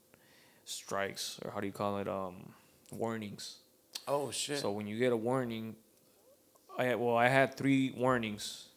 [0.65, 2.53] strikes, or how do you call it, um,
[2.91, 3.59] warnings.
[4.07, 4.59] Oh, shit.
[4.59, 5.75] So when you get a warning,
[6.77, 8.67] I had, well, I had three warnings.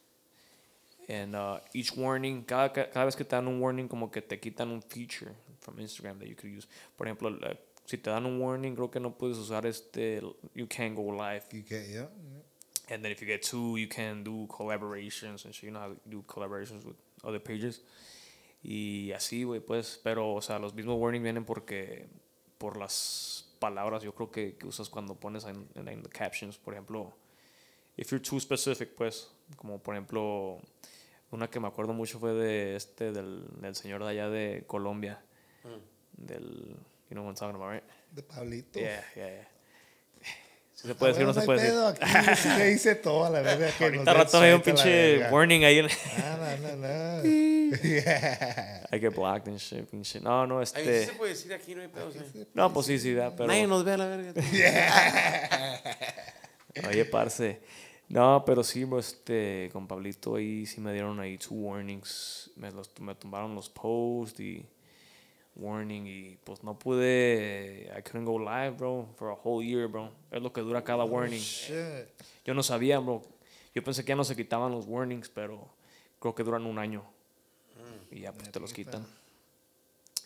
[1.08, 4.22] And uh, each warning, cada, ca- cada vez que te dan un warning, como que
[4.22, 6.66] te quitan un feature from Instagram that you could use.
[6.96, 10.22] Por ejemplo, la- si te dan un warning, creo que no puedes usar este,
[10.54, 11.42] you can't go live.
[11.52, 12.06] You get, yeah.
[12.88, 15.64] And then if you get two, you can do collaborations and shit.
[15.64, 17.82] You know how to do collaborations with other pages.
[18.62, 20.00] Y así, güey, pues.
[20.02, 22.06] Pero, o sea, los mismos warnings vienen porque.
[22.56, 26.56] Por las palabras, yo creo que, que usas cuando pones en, en, en the captions.
[26.56, 27.12] Por ejemplo,
[27.98, 29.28] if you're too specific, pues.
[29.56, 30.60] Como por ejemplo,
[31.34, 35.20] una que me acuerdo mucho fue de este, del, del señor de allá de Colombia.
[36.16, 36.76] Del.
[37.10, 37.82] You know what I'm talking about, right?
[38.12, 38.78] De Pablito.
[38.78, 39.48] Yeah, yeah, yeah.
[40.72, 41.74] Si se puede decir o no Bueno, se puede decir.
[41.74, 41.88] pedo,
[42.32, 43.70] Aquí se dice todo a la verga.
[43.78, 45.86] que nos Ahorita den rato hay un pinche warning ahí en...
[45.86, 47.22] Ah, no, no, no.
[48.92, 50.20] I get blocked and shit, pinche.
[50.20, 51.06] No, no, Ay, sí este.
[51.06, 52.16] se puede decir aquí, no hay pedos.
[52.16, 52.46] eh.
[52.54, 53.46] No, pues sí, sí, da, pero.
[53.46, 54.32] Nadie nos ve a la verga.
[56.88, 57.60] Oye, parce.
[58.14, 62.48] No, pero sí, bro, este, con Pablito ahí sí me dieron ahí two warnings.
[62.54, 64.64] Me, los, me tumbaron los posts y
[65.56, 70.12] warning y pues no pude, I couldn't go live, bro, for a whole year, bro.
[70.30, 71.40] Es lo que dura cada warning.
[71.40, 72.06] Shit.
[72.44, 73.20] Yo no sabía, bro.
[73.74, 75.66] Yo pensé que ya no se quitaban los warnings, pero
[76.20, 77.02] creo que duran un año.
[78.12, 79.04] Y ya pues te los quitan.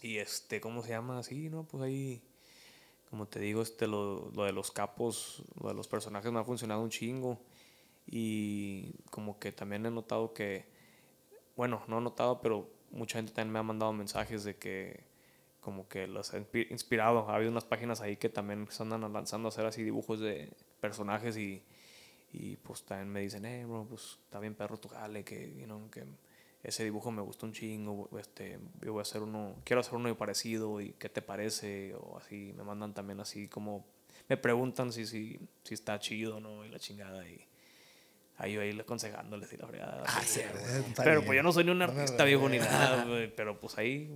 [0.02, 1.22] Y este, ¿cómo se llama?
[1.22, 2.20] Sí, no, pues ahí,
[3.08, 6.44] como te digo, este, lo, lo de los capos, lo de los personajes me ha
[6.44, 7.40] funcionado un chingo.
[8.10, 10.64] Y como que también he notado que,
[11.56, 15.04] bueno, no he notado, pero mucha gente también me ha mandado mensajes de que
[15.60, 17.28] como que los ha inspi- inspirado.
[17.28, 20.50] Ha habido unas páginas ahí que también se andan lanzando a hacer así dibujos de
[20.80, 21.62] personajes y,
[22.32, 25.66] y pues también me dicen, eh, bro, pues está bien perro tu jale, que, you
[25.66, 26.04] know, que
[26.62, 30.16] ese dibujo me gustó un chingo, este, yo voy a hacer uno, quiero hacer uno
[30.16, 33.86] parecido y qué te parece, o así, me mandan también así como,
[34.28, 37.46] me preguntan si, si, si está chido o no, y la chingada, y
[38.38, 40.02] ahí yo ahí aconsejándoles y la fregada.
[40.06, 40.80] así, güey.
[40.88, 41.26] Está pero bien.
[41.26, 44.08] pues yo no soy ni un artista viejo ni nada, güey, pero pues ahí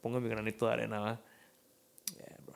[0.00, 1.20] pongo mi granito de arena, ¿va?
[2.16, 2.54] Yeah, bro.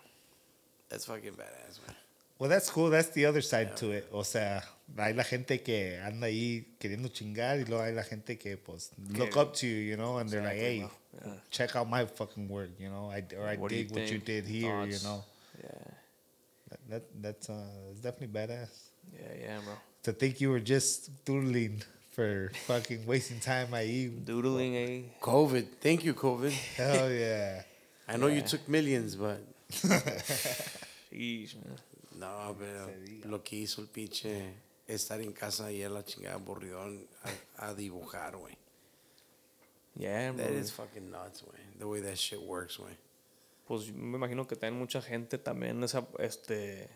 [0.88, 1.96] That's fucking badass, man.
[2.38, 2.90] Well, that's cool.
[2.90, 4.06] That's the other side to it.
[4.12, 4.62] O sea,
[4.98, 8.92] hay la gente que anda ahí queriendo chingar y luego hay la gente que, pues,
[9.08, 10.86] look up to you, you know, and they're like, hey.
[11.24, 11.32] Yeah.
[11.50, 14.18] check out my fucking work, you know, I, or I What do you what you
[14.18, 15.04] did here, you Thoughts?
[15.04, 15.24] know.
[15.64, 15.70] Yeah,
[16.68, 18.90] That, that that's uh, it's definitely badass.
[19.14, 19.72] yeah, yeah, bro.
[20.06, 21.82] To think you were just doodling
[22.12, 24.08] for fucking wasting time ahí.
[24.24, 25.02] Doodling, eh?
[25.20, 25.66] COVID.
[25.80, 26.52] Thank you, COVID.
[26.76, 27.62] Hell yeah.
[28.06, 29.42] I know you took millions, but
[31.10, 31.74] Sheesh, man.
[32.20, 32.88] no, pero
[33.24, 34.54] lo que hizo el pinche
[34.88, 37.00] estar en casa y a la chingada aburridón
[37.58, 38.54] a, a dibujar, güey.
[39.96, 40.44] Yeah, bro.
[40.44, 41.58] That is fucking nuts, güey.
[41.80, 42.96] The way that shit works, güey.
[43.66, 46.88] Pues me imagino que también mucha gente también esa, este,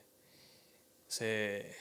[1.09, 1.75] se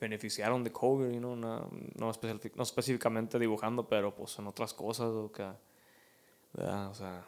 [0.00, 5.30] beneficiaron de COVID, you know, no, no, específicamente dibujando, pero pues en otras cosas, o
[5.32, 5.46] que,
[6.52, 6.88] ¿verdad?
[6.90, 7.18] o sea,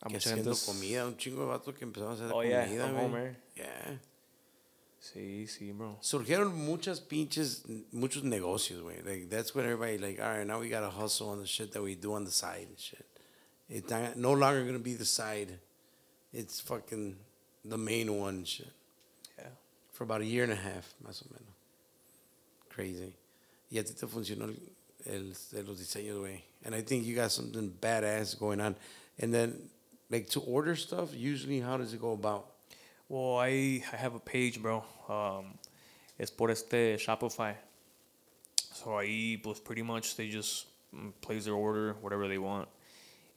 [0.00, 0.60] a Que mucha haciendo gente...
[0.60, 3.36] es- comida, un chingo de vatos que empezaron a hacer Oh, yeah, comida, home, eh.
[3.56, 4.00] Yeah.
[4.98, 5.96] Sí, sí, bro.
[6.02, 9.00] Surgieron muchas pinches, muchos negocios, güey.
[9.02, 11.72] Like, that's when everybody, like, all right, now we got to hustle on the shit
[11.72, 13.06] that we do on the side and shit.
[13.68, 15.58] It's not, no longer to be the side.
[16.34, 17.16] It's fucking
[17.64, 18.68] the main one shit.
[19.38, 19.46] Yeah.
[19.92, 21.54] For about a year and a half, más o menos.
[22.70, 23.12] Crazy.
[23.70, 24.56] Y a ti te funcionó el,
[25.06, 26.40] el, de los diseños, güey.
[26.64, 28.74] And I think you got something badass going on.
[29.18, 29.68] And then,
[30.10, 32.46] like, to order stuff, usually, how does it go about?
[33.08, 34.84] Well, I, I have a page, bro.
[35.08, 35.58] Um,
[36.18, 37.54] es por este Shopify.
[38.56, 42.68] So ahí, pues, pretty much they just mm, place their order, whatever they want.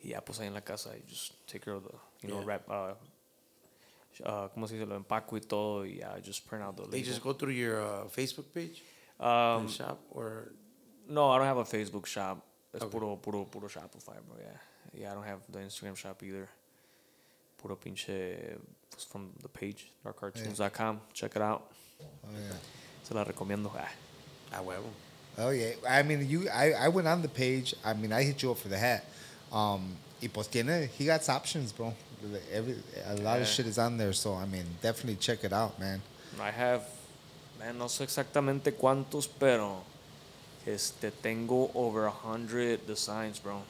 [0.03, 2.39] Y ya, pues, ahí en la casa, I just take care of the, you know,
[2.41, 2.45] Yeah.
[2.45, 2.93] wrap, uh,
[4.25, 4.86] uh, ¿cómo se dice?
[4.88, 5.84] Lo empaco y todo.
[5.86, 7.05] Y I just print out the They label.
[7.09, 8.81] just go through your uh, Facebook page
[9.20, 10.51] um, shop, or
[11.07, 12.43] no, I don't have a Facebook shop.
[12.74, 12.89] Es Okay.
[12.91, 14.57] puro, puro, puro Shopify, bro, yeah.
[14.99, 16.47] Yeah, I don't have the Instagram shop either.
[17.57, 18.57] Puro pinche,
[18.89, 21.01] pues, from the page, darkcartoons.com.
[21.14, 21.72] Check it out.
[22.01, 22.55] Oh, yeah.
[23.03, 23.72] Se la recomiendo.
[23.78, 23.89] Ah.
[24.53, 24.89] a huevo.
[25.38, 26.47] Oh yeah, I mean, you.
[26.49, 27.74] I, I went on the page.
[27.84, 29.03] I mean, I hit you up for the hat.
[29.51, 31.93] Um, y pues tiene, he got options, bro.
[32.53, 32.76] Every
[33.07, 33.41] a lot Yeah.
[33.41, 36.01] of shit is on there, so I mean, definitely check it out, man.
[36.39, 36.84] I have,
[37.64, 39.84] man, no sé exactamente cuántos, pero
[40.66, 43.61] este tengo over a hundred designs, bro.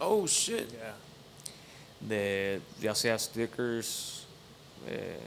[0.00, 0.70] Oh shit!
[0.70, 0.94] Yeah.
[2.00, 4.26] De ya sea stickers
[4.86, 5.18] eh,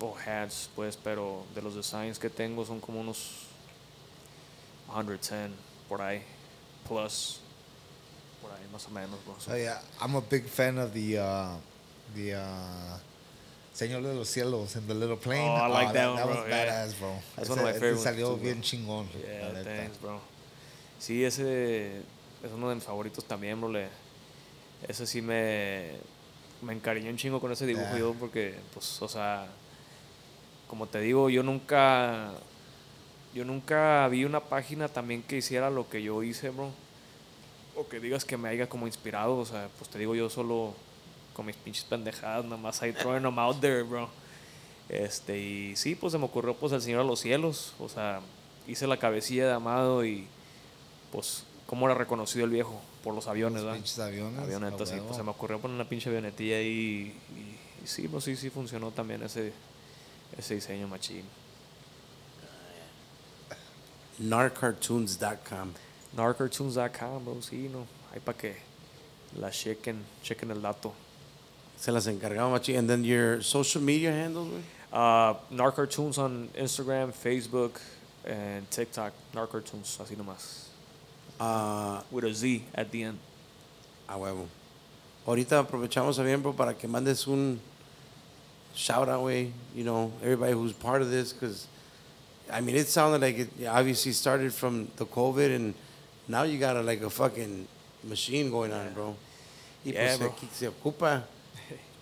[0.00, 3.46] o hats, pues, pero de los designs que tengo son como unos
[4.92, 5.50] 110
[5.88, 6.22] por ahí,
[6.86, 7.40] plus
[8.42, 9.34] por ahí más o menos, bro.
[9.38, 11.56] So, Oh yeah, I'm a big fan of the uh,
[12.14, 12.98] the uh,
[13.78, 15.48] Señor de los Cielos and the little plane.
[15.48, 16.64] Oh, I like that one, That bro, was yeah.
[16.66, 17.12] badass, bro.
[17.36, 19.06] That's Ese- one of my ese favorite ones Salió too, bien chingón.
[19.12, 20.20] Yeah, la thanks, bro.
[20.98, 21.98] Sí, ese
[22.42, 23.78] es uno de mis favoritos también, bro.
[24.88, 25.90] Ese sí me,
[26.60, 27.98] me encariñó un chingo con ese dibujo Yeah.
[28.00, 29.46] yo porque, pues, o sea,
[30.66, 32.32] como te digo, yo nunca,
[33.32, 36.70] yo nunca vi una página también que hiciera lo que yo hice, bro.
[37.76, 40.74] O que digas que me haya como inspirado, o sea, pues te digo yo solo
[41.38, 44.08] con mis pinches pendejadas, nada más ahí throwing them out there, bro.
[44.88, 48.20] Este, y sí, pues se me ocurrió pues el Señor a los cielos, o sea,
[48.66, 50.26] hice la cabecilla de Amado y
[51.12, 53.76] pues cómo era reconocido el viejo por los aviones, Los ¿verdad?
[53.76, 54.40] pinches aviones.
[54.40, 58.08] Avionetas, a sí, pues se me ocurrió poner una pinche avionetilla ahí y, y sí,
[58.08, 59.52] pues sí, sí funcionó también ese,
[60.36, 61.22] ese diseño machín.
[64.18, 65.68] Narcartoons.com.
[66.16, 68.56] Narcartoons.com, bro, sí, no, hay para que
[69.38, 70.92] la chequen, chequen el dato.
[71.78, 72.74] Se las encargaba machi.
[72.76, 74.62] And then your social media handles, güey.
[74.92, 77.78] Uh, Narcartoons on Instagram, Facebook,
[78.26, 79.12] and TikTok.
[79.34, 80.64] Narcartoons, así nomás.
[81.38, 83.18] Ah, With a Z at the end.
[84.08, 84.46] a huevo.
[85.26, 87.60] Ahorita aprovechamos también, bro, para que mandes un
[88.74, 91.66] shout out, way, you know, everybody who's part of this, because,
[92.50, 95.74] I mean, it sounded like it obviously started from the COVID, and
[96.26, 97.68] now you got a, like a fucking
[98.04, 99.14] machine going on, bro.
[99.84, 100.28] Y Yeah, pues bro.
[100.30, 101.22] aquí se ocupa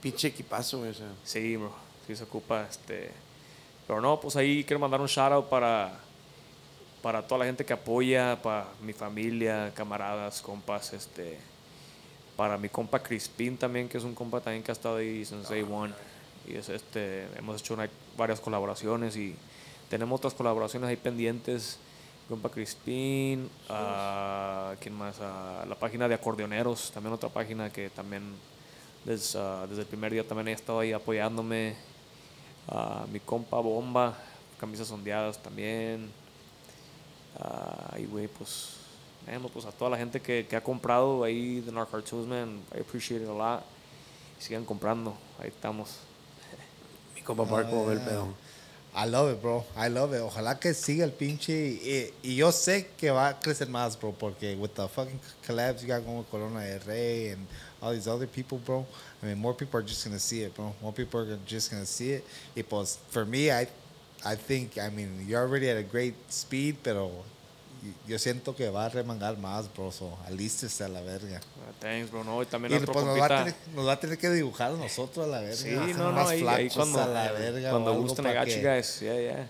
[0.07, 1.09] pinche equipazo, güey, o sea.
[1.25, 1.73] Sí, bro.
[2.07, 3.11] Sí se ocupa, este...
[3.87, 5.99] Pero no, pues ahí quiero mandar un shout out para,
[7.03, 11.39] para toda la gente que apoya, para mi familia, camaradas, compas, este...
[12.37, 15.53] Para mi compa Crispín también, que es un compa también que ha estado ahí since
[15.53, 15.93] day one.
[16.47, 19.35] Y es este, hemos hecho una- varias colaboraciones y
[19.89, 21.79] tenemos otras colaboraciones ahí pendientes.
[22.29, 25.17] Compa Crispín, ah, ¿quién más?
[25.21, 28.23] Ah, la página de acordeoneros, también otra página que también
[29.07, 31.77] desde, ah, desde el primer día también he estado ahí apoyándome.
[32.69, 34.19] Ah, mi compa Bomba,
[34.59, 36.11] camisas ondeadas también.
[37.39, 38.71] Ah, y güey, pues,
[39.27, 42.61] man, pues a toda la gente que, que ha comprado ahí de Narc Cartoons, man,
[42.75, 43.63] I appreciate it a lot.
[44.41, 45.99] Y sigan comprando, ahí estamos.
[47.15, 48.29] Mi compa Bart, como ve el pedo.
[48.99, 49.63] I love it, bro.
[49.77, 50.23] I love it.
[50.23, 51.53] Ojalá que siga el pinche.
[51.53, 55.83] Y, y yo sé que va a crecer más, bro, porque with the fucking collabs
[55.83, 57.47] you got going with Corona del Rey and
[57.83, 58.87] all these other people, bro.
[59.23, 60.75] I mean, more people are just gonna see it, bro.
[60.81, 62.25] More people are just gonna see it.
[62.57, 63.67] Y pues, for me, I,
[64.25, 67.11] I think, I mean, you're already at a great speed, pero
[68.07, 69.93] yo siento que va a remangar más, bro.
[69.93, 71.41] So, alístese a la verga.
[71.41, 72.25] Ah, thanks, bro.
[72.25, 74.31] No, y también Y otro pues nos va, a tener, nos va a tener que
[74.31, 75.57] dibujar a nosotros a la verga.
[75.57, 77.71] Sí, no, no, más ahí, ahí cuando, a la verga.
[77.71, 79.01] cuando gusten, I got you guys.
[79.01, 79.49] Yeah, yeah.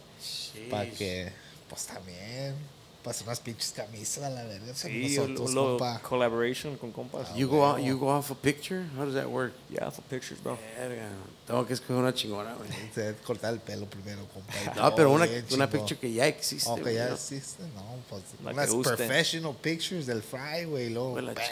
[0.71, 1.33] Para que,
[1.69, 2.55] pues también,
[3.03, 4.75] para hacer unas pinches camisas a la verga.
[4.75, 6.01] Sí, nosotros, little compa.
[6.03, 7.35] collaboration con compas.
[7.37, 8.85] You go, out, you go off a picture?
[8.97, 9.53] How does that work?
[9.71, 10.59] Yeah, for pictures, bro.
[10.77, 11.09] Verga,
[11.47, 12.69] tengo que escoger una chingona, güey.
[12.95, 14.53] Se debe cortar el pelo primero, compa.
[14.53, 16.69] y No, pero una, una picture que ya existe.
[16.69, 17.15] Ok, ya ¿no?
[17.15, 21.35] existe, no, pues La unas professional pictures del fry, güey, luego, la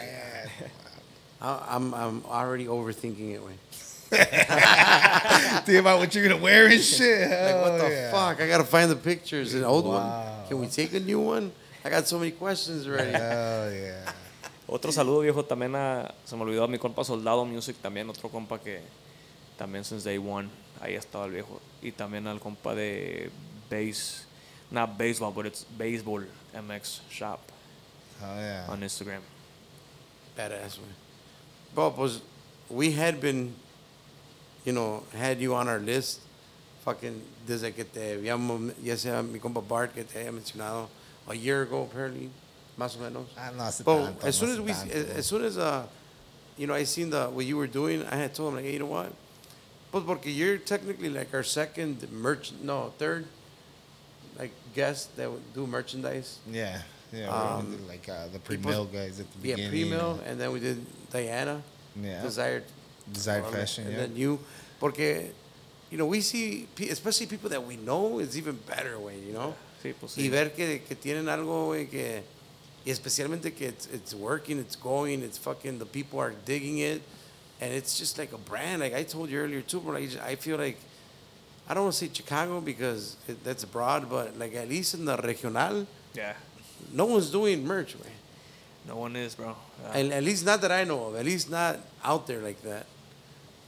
[1.41, 3.55] I'm, I'm already overthinking it, güey.
[5.65, 7.29] Think about what you're gonna wear and shit.
[7.29, 8.11] Like, what the yeah.
[8.11, 8.39] fuck?
[8.39, 9.53] I gotta find the pictures.
[9.53, 10.03] An old one.
[10.03, 10.45] Wow.
[10.47, 11.51] Can we take a new one?
[11.83, 13.11] I got so many questions already.
[13.11, 14.13] Hell yeah.
[14.67, 18.29] Otro saludo viejo también a, se me olvidó a mi compa Soldado Music también, otro
[18.29, 18.81] compa que
[19.57, 20.49] también since day one,
[20.81, 21.61] ahí estaba el viejo.
[21.81, 23.29] Y también al compa de
[23.69, 24.25] Base,
[24.71, 27.39] not baseball, but it's Baseball MX Shop
[28.19, 28.65] Hell yeah.
[28.69, 29.21] on Instagram.
[30.37, 30.93] Badass, güey.
[31.73, 32.21] Bro, pues,
[32.69, 33.53] we had been,
[34.63, 36.21] you know, had you on our list,
[36.83, 40.87] fucking, desde que te habíamos, ya sea mi compa Bart que te haya mencionado,
[41.27, 42.29] a year ago, apparently,
[42.77, 43.25] más o menos.
[43.37, 45.85] Ah, no hace But tanto, as soon as we, tanto, as, as soon as uh,
[46.57, 48.73] you know, I seen the what you were doing, I had told him like, hey,
[48.73, 49.11] you know what?
[49.95, 53.25] But porque you're technically like our second merch, no, third,
[54.37, 56.39] like guest that would do merchandise.
[56.51, 56.81] Yeah,
[57.13, 57.29] yeah.
[57.29, 59.63] Um, we did like uh, the pre-mill guys at the beginning.
[59.63, 61.63] Yeah, pre-mill, and then we did Diana,
[61.95, 62.21] Yeah.
[62.21, 62.65] desired,
[63.09, 63.99] Desired um, fashion, and yeah.
[64.01, 64.37] then you,
[64.81, 65.31] porque,
[65.89, 69.31] you know, we see, pe- especially people that we know, it's even better, way, you
[69.31, 69.55] know.
[69.81, 70.29] Sí, pues y sí.
[70.29, 72.21] ver que, que tienen algo, güey, que,
[72.85, 77.01] y especialmente que it's, it's working, it's going, it's fucking, the people are digging it,
[77.61, 78.81] and it's just like a brand.
[78.81, 80.77] Like I told you earlier too, bro, like, I feel like,
[81.69, 85.05] I don't want to say Chicago because it, that's broad, but like at least in
[85.05, 86.33] the regional, Yeah,
[86.93, 88.11] no one's doing merch, man.
[88.87, 89.55] no one is, bro.
[89.83, 89.99] Yeah.
[89.99, 91.15] At, at least not that I know of.
[91.15, 92.85] At least not out there like that.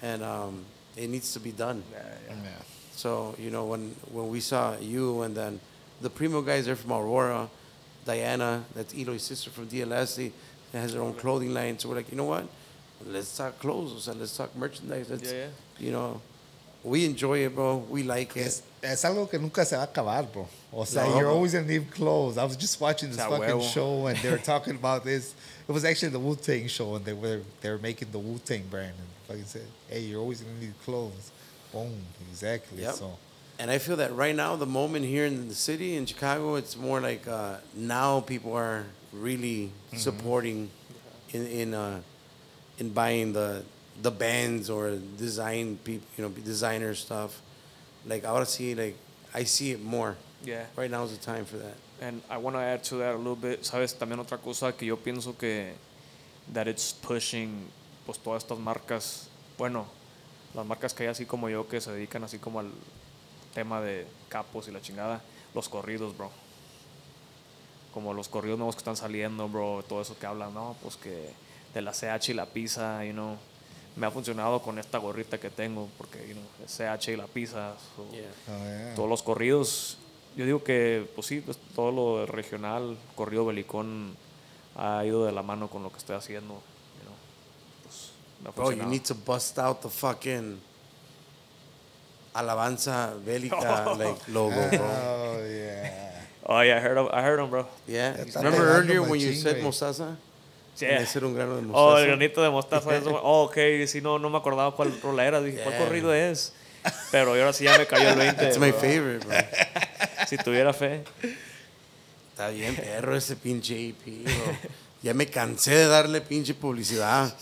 [0.02, 0.64] And um,
[0.96, 1.84] it needs to be done.
[1.92, 2.36] Yeah, yeah.
[2.44, 2.50] Yeah.
[2.96, 5.60] So you know when when we saw you and then
[6.02, 7.50] the Primo guys are from Aurora,
[8.06, 10.32] Diana, that's Eloy's sister from DLS, they
[10.72, 11.80] they has their own clothing line.
[11.80, 12.46] So we're like, you know what?
[13.06, 15.10] Let's talk clothes and let's talk merchandise.
[15.10, 15.48] Let's, Yeah, yeah.
[15.80, 16.22] You know,
[16.84, 17.78] we enjoy it, bro.
[17.90, 18.48] We like it.
[18.48, 20.48] Es, es algo que nunca se va a acabar, bro.
[20.74, 21.34] O sea, No, you're bro.
[21.36, 22.38] always gonna need clothes.
[22.38, 23.62] I was just watching this fucking huevo.
[23.74, 25.36] show and they were talking about this.
[25.68, 28.40] It was actually the Wu Tang show and they were they were making the Wu
[28.40, 31.32] Tang brand and fucking said, "Hey, you're always gonna need clothes."
[31.72, 31.94] Boom,
[32.32, 32.82] exactly.
[32.82, 32.96] Yep.
[32.96, 33.18] So
[33.60, 36.76] And I feel that right now, the moment here in the city, in Chicago, it's
[36.78, 40.70] more like uh, now people are really supporting
[41.34, 42.02] in in uh,
[42.78, 43.64] in buying the
[44.02, 47.42] the bands or design people, you know, designer stuff.
[48.06, 48.96] Like I want to see, like
[49.34, 50.16] I see it more.
[50.44, 50.66] Yeah.
[50.76, 51.76] Right now is the time for that.
[52.00, 53.64] And I want to add to that a little bit.
[53.64, 55.74] Sabes, también otra cosa que yo pienso que
[56.54, 57.68] that it's pushing
[58.06, 59.88] pues todas estas marcas, bueno,
[60.54, 62.72] las marcas que hay así como yo que se dedican así como al
[63.54, 65.22] tema de capos y la chingada,
[65.54, 66.32] los corridos, bro.
[67.94, 71.34] Como los corridos nuevos que están saliendo, bro, todo eso que hablan, no, pues que
[71.78, 73.38] el CH y la pizza, you know.
[73.96, 77.26] Me ha funcionado con esta gorrita que tengo, porque, you know, el CH y la
[77.28, 77.74] pizza.
[77.96, 78.22] so, Yeah.
[78.48, 78.96] Oh, yeah.
[78.96, 79.98] Todos los corridos,
[80.36, 84.16] yo digo que, pues sí, pues, todo lo regional, corrido belicón,
[84.76, 87.16] ha ido de la mano con lo que estoy haciendo, you know.
[87.84, 88.12] Pues,
[88.44, 90.60] me ha Bro, you need to bust out the fucking
[92.34, 94.80] alabanza bélica like logo, bro.
[94.80, 96.14] Oh, yeah.
[96.50, 97.66] Oh, yeah, I heard, of- I heard him, bro.
[97.88, 98.16] Yeah.
[98.36, 100.16] Remember earlier when you said güey.
[100.86, 102.02] Ese era un grano de Oh, mostaza.
[102.02, 102.96] el granito de mostaza.
[102.98, 103.58] eso, oh, ok,
[103.88, 105.42] si no, no me acordaba cuál rola era.
[105.42, 105.86] Dije, ¿cuál Yeah.
[105.86, 106.54] corrido es?
[107.12, 108.46] Pero ahora sí ya me cayó el 20.
[108.48, 108.80] It's my bro.
[108.80, 109.38] favorite, bro.
[110.28, 111.04] Si tuviera fe.
[112.32, 114.58] Está bien, perro, ese pinche EP, bro.
[115.04, 117.34] Ya me cansé de darle pinche publicidad.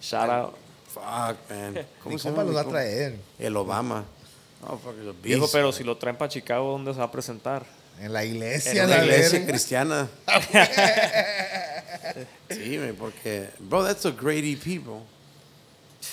[0.00, 0.54] Shout out.
[0.92, 1.86] Fuck, man.
[2.02, 2.42] ¿Cómo se llama?
[2.44, 4.04] los va a traer El Obama.
[4.66, 7.64] Oh, fuck, el Viejo, pero si lo traen para Chicago, ¿dónde se va a presentar?
[8.00, 8.82] en la iglesia.
[8.84, 10.08] En la la iglesia cristiana.
[12.50, 15.02] sí, man, porque, bro, that's a great EP, bro.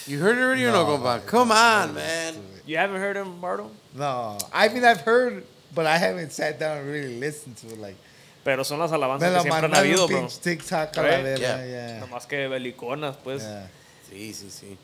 [0.06, 1.26] You heard it already or no, compa?
[1.26, 2.36] Come on, man.
[2.66, 3.72] You haven't heard him, Bardo?
[3.96, 7.80] No, I mean I've heard, but I haven't sat down and really listened to it.
[7.80, 7.96] Like,
[8.44, 10.28] Pero son las alabanzas que siempre han habido, bro.
[10.28, 11.24] TikTok a la Right?
[11.24, 11.40] verga.
[11.40, 11.66] Yeah.
[11.66, 12.00] Yeah.
[12.06, 13.42] Nomás que beliconas, pues.
[13.44, 13.68] Yeah.
[14.10, 14.78] Sí, sí, sí.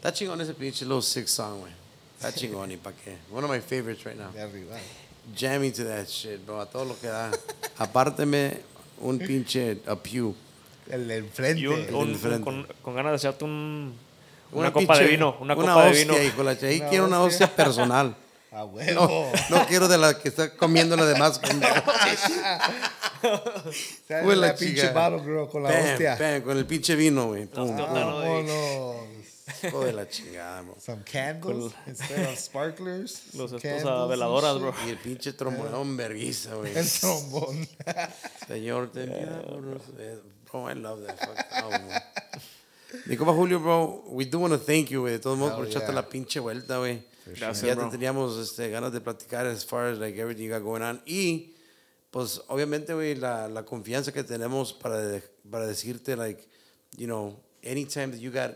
[0.00, 1.72] Está chingón ese pinche little six song, güey.
[2.20, 3.16] Está chingón y pa' qué.
[3.30, 4.30] One of my favorites right now.
[4.30, 4.76] De arriba.
[5.34, 6.60] Jamming to that shit, bro.
[6.60, 7.30] A todo lo que da.
[7.78, 8.58] Apárteme
[9.00, 10.34] un pinche a pew.
[10.90, 11.60] El del frente.
[11.60, 12.44] Y un, un- un- diferente.
[12.44, 13.94] con, con ganas de echarte un,
[14.52, 15.36] una, Una copa de pinche- vino.
[15.40, 16.22] Una, una copa de hostia, vino.
[16.24, 17.54] hijo de la ch- Ahí Una quiero una hostia.
[17.54, 18.16] personal.
[18.50, 19.32] A No, huevo.
[19.50, 21.38] no quiero de la que está comiendo la demás.
[24.10, 26.16] Huele la pinche bottle girl con la Bam, hostia.
[26.16, 27.44] bam, con el pinche vino, güey.
[27.46, 27.78] Pum.
[27.78, 27.86] Hostia.
[29.62, 30.76] Hijo de la chingada, bro.
[30.80, 33.22] Some candles instead of sparklers.
[33.34, 34.74] Los and veladoras, bro.
[34.86, 36.76] Y el pinche trombón verguiza, güey.
[36.76, 37.68] El trombón.
[38.46, 39.82] Señor, ten piedad nosotros.
[40.50, 41.88] Bro, I love that fucking album.
[43.06, 45.12] Mi compa Julio, bro, we do want to thank you, güey.
[45.12, 45.94] De todos modos, por echarte yeah.
[45.94, 47.02] la pinche vuelta, güey.
[47.26, 47.86] Gracias, Ya bro.
[47.86, 51.02] te teníamos este, ganas de platicar as far as like everything you got going on.
[51.04, 51.54] Y,
[52.10, 56.48] pues, obviamente, güey, la, la confianza que tenemos para, de- para decirte, like,
[56.96, 58.52] you know, anytime that you got,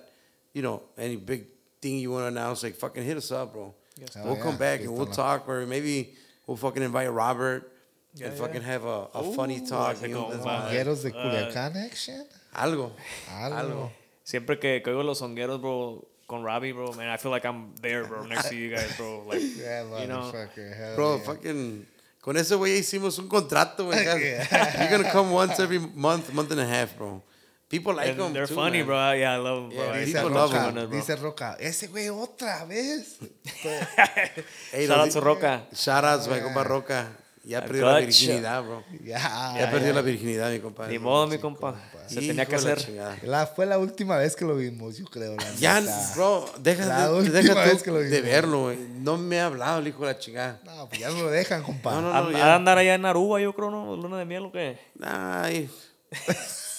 [0.52, 1.46] you know, any big
[1.80, 3.74] thing you want to announce, like, fucking hit us up, bro.
[4.14, 6.14] Hell we'll come back Aquí and we'll talk, or maybe
[6.46, 7.70] we'll fucking invite Robert
[8.14, 8.40] Yeah, and yeah.
[8.42, 10.00] fucking have a, a funny talk.
[10.02, 10.44] you know, compa.
[10.44, 12.24] that's- Gueros de uh, Culiacán action.
[12.54, 12.90] Algo.
[13.30, 13.56] Algo.
[13.58, 13.90] Algo.
[14.24, 17.74] Siempre que que oigo los songueros, bro, con Robbie, bro, man, I feel like I'm
[17.80, 19.24] there, bro, next to you guys, bro.
[19.28, 20.76] Like, Yeah, you know, motherfucker.
[20.76, 21.22] Hell Bro, yeah.
[21.24, 21.86] fucking.
[22.22, 24.04] Con ese güey hicimos un contrato, güey.
[24.78, 27.20] You're gonna come once every month, month and a half, bro.
[27.72, 28.86] People like them they're too, funny, man.
[28.86, 29.12] bro.
[29.14, 29.86] Yeah, I love them, bro.
[29.86, 30.86] Yeah, Dice people love Roca, bro.
[30.88, 33.18] dice Roca, ese güey otra vez.
[34.72, 35.62] Hey, Shout out to Roca.
[35.74, 37.16] Shout outs, mi compa Roca.
[37.44, 38.84] Ya A perdió la virginidad, bro.
[39.02, 39.18] ya,
[39.58, 40.86] Ya perdió la virginidad, mi compa.
[40.86, 41.74] Ni modo, mi compa.
[42.06, 43.18] Se tenía que la hacer.
[43.24, 45.34] La, fue la última vez que lo vimos, yo creo.
[45.34, 46.12] la Ya, neta.
[46.14, 48.76] bro, deja, La de, deja vez tú que lo de verlo, güey.
[49.00, 50.60] No me ha hablado el hijo de la chingada.
[50.64, 51.90] No, pues ya no lo dejan, compa.
[51.94, 52.54] No, no, no, ha de ya.
[52.54, 53.96] andar allá en Aruba, yo creo, ¿no?
[53.96, 54.78] Luna de miel o qué.
[55.02, 55.68] Ay,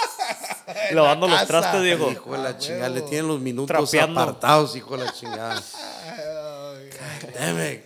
[0.92, 2.10] Lavando la los trastes, viejo.
[2.10, 2.88] hijo de la Ah, chingada.
[2.88, 4.20] Le tienen los minutos Trapeando.
[4.20, 5.54] apartados, hijo de la chingada.
[6.04, 6.90] Ay,
[7.34, 7.84] Damn it.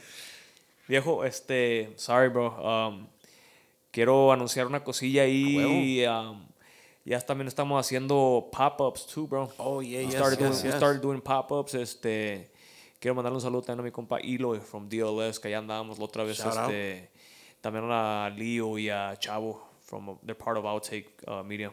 [0.89, 2.49] Viejo, este, sorry, bro.
[2.61, 3.07] Um,
[3.91, 6.05] quiero anunciar una cosilla ahí.
[6.07, 6.47] Um,
[7.05, 9.51] ya también estamos haciendo pop-ups, too, bro.
[9.59, 10.77] Oh, yeah, we yes, started, doing, yes, we yes.
[10.77, 11.75] started doing pop-ups.
[11.75, 12.51] Este,
[12.99, 16.05] quiero mandarle un saludo también a mi compa Eloy from DLS, que allá andábamos la
[16.05, 16.39] otra vez.
[16.39, 16.71] Shout out.
[16.71, 17.11] este,
[17.61, 21.73] también a Leo y a Chavo, from, they're part of Outtake uh, Media.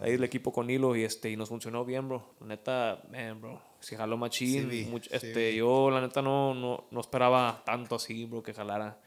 [0.00, 0.04] Ah.
[0.04, 2.34] Ahí el equipo con Hilo y este y nos funcionó bien, bro.
[2.40, 3.60] La neta, man, bro.
[3.80, 4.70] Si jaló machín.
[4.70, 8.54] Sí mucho- sí este, yo la neta no, no, no esperaba tanto así, bro, que
[8.54, 8.98] jalara.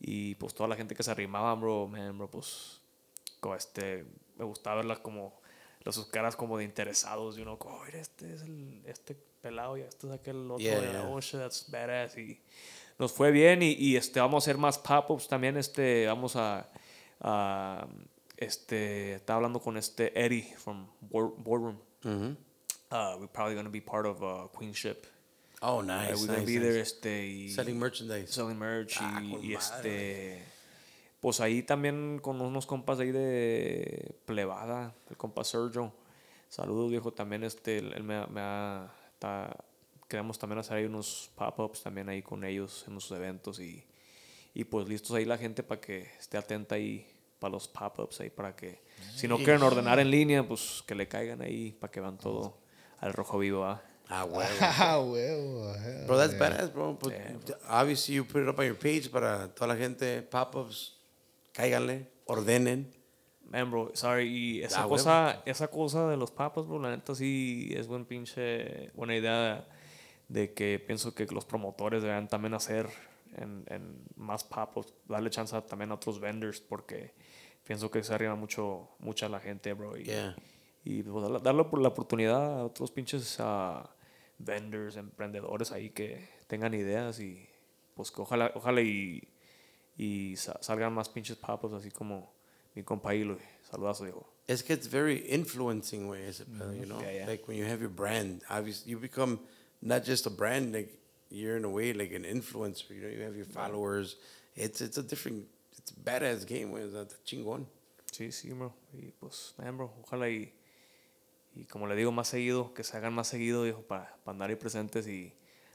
[0.00, 2.80] Y pues toda la gente que se arrimaba, bro, man, bro, pues
[3.40, 4.04] co- este,
[4.36, 5.38] me gustaba verlas como
[5.84, 9.14] las sus caras como de interesados, you know, como, "Oh, mira, este es el, este
[9.40, 11.08] pelado y este es aquel otro, Yeah, y, yeah.
[11.08, 12.18] oh shit, that's badass.
[12.18, 12.38] Y
[12.98, 16.68] nos fue bien y, y, este, vamos a hacer más pop-ups también, este, vamos a,
[17.20, 17.86] a,
[18.40, 21.78] este, estaba hablando con este Eddie from Board- Boardroom.
[22.02, 22.36] Mhm.
[22.92, 25.06] Uh, we're probably going to be part of uh, Queenship.
[25.62, 26.14] Oh, Uh, nice.
[26.20, 26.62] we're going to be nice.
[26.62, 28.32] there, este, y Selling merchandise.
[28.32, 30.42] selling merch Ah, y, este
[31.20, 35.92] pues ahí también con unos compas ahí de plebada el compa Sergio
[36.48, 39.54] saludos viejo también este él me, me ha está-
[40.08, 43.84] queremos también hacer ahí unos pop-ups también ahí con ellos en los eventos y,
[44.54, 47.06] y pues listos ahí la gente para que esté atenta ahí
[47.40, 48.82] para los pop-ups ahí para que
[49.16, 52.58] si no quieren ordenar en línea pues que le caigan ahí para que van todo
[52.98, 53.82] al rojo vivo ¿ah?
[54.08, 54.56] Ah, huevo.
[54.60, 55.74] Ah, huevo.
[55.74, 56.38] hell Bro, that's yeah.
[56.50, 56.98] badass, bro.
[57.00, 57.14] But
[57.68, 60.96] obviously, you put it up on your page para toda la gente, pop-ups,
[61.52, 62.92] cáiganle, ordenen.
[63.48, 67.14] Man, bro, sorry, y esa Ah, cosa, esa cosa de los papas, bro, la neta
[67.14, 69.64] sí es buen pinche, buena idea
[70.28, 72.88] de que pienso que los promotores deberían también hacer
[73.36, 77.14] en, en más papas, darle chance a- también a otros vendors, porque
[77.70, 80.34] pienso que se arriba mucho, mucha la gente, bro, y, Yeah.
[80.84, 83.88] y pues, darle, darle por la oportunidad a otros pinches ah,
[84.38, 87.48] vendors, emprendedores ahí que tengan ideas y
[87.94, 89.22] pues que ojalá, ojalá y,
[89.96, 92.32] y sa- salgan más pinches papas así como
[92.74, 93.38] mi compa Hilo.
[93.70, 94.26] Saludazo, viejo.
[94.48, 96.96] Es que it's very influencing way, ese pedo, you know?
[96.96, 97.04] Mm-hmm.
[97.04, 97.26] Yeah, yeah.
[97.28, 99.38] Like when you have your brand, obviously you become
[99.80, 100.90] not just a brand, like
[101.30, 104.16] you're in a way like an influencer, you know, you have your followers.
[104.56, 105.46] It's it's a different
[105.80, 107.68] it's a badass game, güey, está chingón.
[108.12, 108.72] Sí, sí, bro.
[108.92, 110.52] Y pues, man, bro, ojalá y,
[111.54, 114.56] y como le digo, más seguido, que se hagan más seguido, viejo, para andar ahí
[114.56, 115.32] presentes y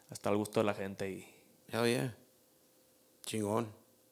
[0.10, 1.10] hasta el gusto de la gente.
[1.10, 1.28] Y
[1.72, 2.16] Hell yeah.
[3.26, 3.68] Chingón.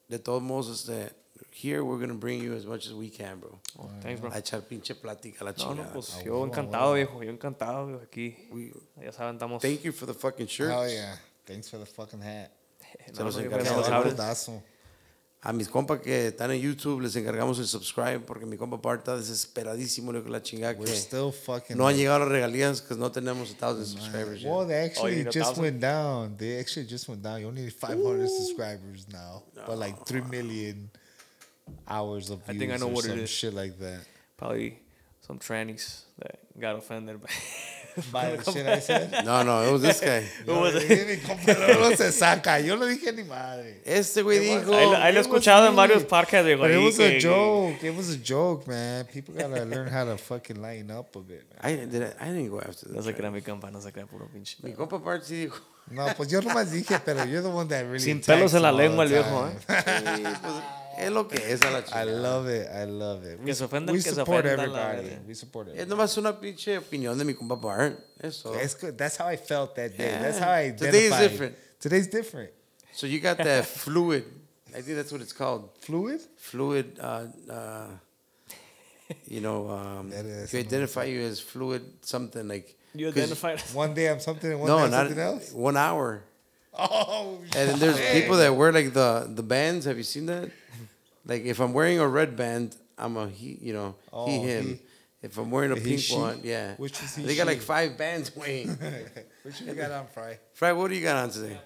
[0.08, 1.14] De todos modos, este,
[1.52, 3.58] here we're gonna bring you as much as we can, bro.
[3.78, 4.30] oh, thanks, bro.
[4.32, 5.86] A echar pinche plática a la No, chingada.
[5.88, 7.22] no, pues yo encantado, viejo.
[7.22, 8.48] Yo encantado, viejo, aquí.
[8.50, 8.72] We-
[9.02, 9.62] Ya saben, estamos.
[9.62, 10.74] thank you for the fucking shirts.
[10.74, 11.18] Oh yeah.
[11.46, 12.50] Thanks for the fucking hat.
[13.08, 13.42] No, Se los no,
[15.46, 19.00] A mis compas que están en YouTube les encargamos el subscribe porque mi compa Bart
[19.00, 21.76] está desesperadísimo le con la chingada We're que still fucking.
[21.76, 24.50] no han llegado las regalías que no tenemos a thousand subscribers yet.
[24.50, 25.62] Well, they actually a just thousand?
[25.62, 26.36] went down.
[26.38, 27.42] They actually just went down.
[27.42, 30.90] You only need 500 subscribers now, but like three million
[31.86, 33.28] hours of I views think I know or what it some is.
[33.28, 34.00] shit like that.
[34.38, 34.78] Probably
[35.20, 37.28] some trannies that got offended by.
[38.10, 39.22] By I.
[39.24, 40.24] No, no, it was this guy.
[40.46, 42.58] Mi compa, no, no se saca.
[42.60, 43.80] Yo no dije ni madre.
[43.84, 44.72] Este güey dijo.
[44.74, 47.82] Ahí, lo- he it was escuchado en varios podcasts, it was a joke.
[47.82, 49.06] It was a joke, man.
[49.06, 51.44] People gotta learn how to fucking lighten up a bit.
[51.62, 51.72] man.
[51.72, 53.04] I, did I, I didn't go after No that.
[53.04, 54.56] se crea mi campa, no se crea puro pinche.
[54.62, 55.60] Mi compa Bart sí dijo.
[55.90, 58.00] No, pues yo nomás dije, pero you're the one that really.
[58.00, 59.48] Sin pelos en la lengua el viejo.
[59.48, 59.52] ¿eh?
[59.68, 60.54] Sí, pues,
[60.98, 62.66] es lo que es a la I love it.
[62.70, 63.44] I love it.
[63.44, 65.08] Que se ofenda we el que se support ofenda, everybody.
[65.08, 65.22] verga.
[65.26, 65.88] We support Es it.
[65.88, 67.98] nomás una pinche opinión de mi compa Bart.
[68.20, 68.52] Eso.
[68.52, 68.96] That's good.
[68.96, 70.18] That's how I felt that day.
[70.20, 71.30] That's how I Today is identified.
[71.30, 71.54] different.
[71.80, 72.50] Today's different.
[72.92, 74.24] So you got that fluid.
[74.76, 75.70] I think that's what it's called.
[75.80, 76.20] Fluid.
[76.36, 76.98] Fluid.
[77.00, 77.86] Uh, uh,
[79.28, 82.76] you know, um, That is you identify you as fluid something like.
[82.94, 83.60] You 'cause- identified.
[83.74, 85.52] One day I'm something, and one No, day I'm not something else.
[85.52, 86.22] one hour.
[86.76, 89.84] Oh, And then there's people that wear like the the bands.
[89.86, 90.50] Have you seen that?
[91.26, 93.58] Like if I'm wearing a red band, I'm a he.
[93.60, 94.64] You know, Oh, he him.
[94.66, 94.80] he.
[95.22, 96.14] If I'm wearing a pink she?
[96.14, 96.74] one, yeah.
[96.76, 98.34] Which is he, They got like five bands.
[98.36, 98.66] Wait,
[99.42, 100.38] which you got on, Fry?
[100.52, 101.58] Fry, what do you got on today?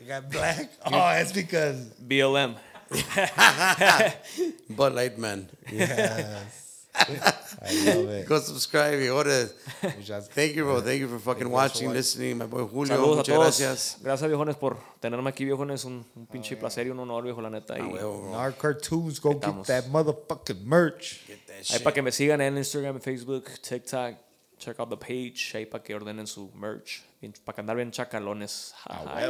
[0.00, 0.70] You got black.
[0.86, 1.76] Oh, that's because
[2.06, 2.56] BLM.
[4.76, 5.48] Bud Light Man.
[5.72, 6.63] yes.
[6.96, 8.28] I love it.
[8.28, 9.02] Go subscribe.
[9.02, 9.48] y ahora-
[9.96, 10.80] Muchas- Thank you, bro.
[10.80, 12.38] Thank you for fucking watching, listening.
[12.38, 12.94] My boy Julio.
[12.94, 13.58] Saludos a Muchas todos.
[13.60, 13.96] gracias.
[14.02, 15.84] Gracias, viejones, por tenerme aquí, viejones.
[15.84, 17.74] Un, un pinche placer y un honor, viejo, la neta.
[17.74, 17.98] Ah, Y.
[17.98, 21.24] Our cartoons go get that motherfucking merch.
[21.26, 21.82] Get that ahí shit.
[21.82, 24.16] para que me sigan en Instagram, Facebook, TikTok.
[24.58, 25.52] Check out the page.
[25.54, 27.02] Ahí para que ordenen su merch.
[27.20, 28.72] bien- Para que andar bien chacalones.
[28.86, 29.26] Ay.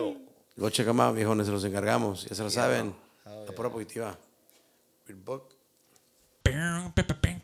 [0.57, 1.47] Go check them out, viejones.
[1.47, 2.25] Se los encargamos.
[2.27, 2.95] Ya se lo saben.
[3.25, 4.17] La pura positiva.
[5.07, 5.55] Read book.
[6.45, 7.41] Bam, bam, bam,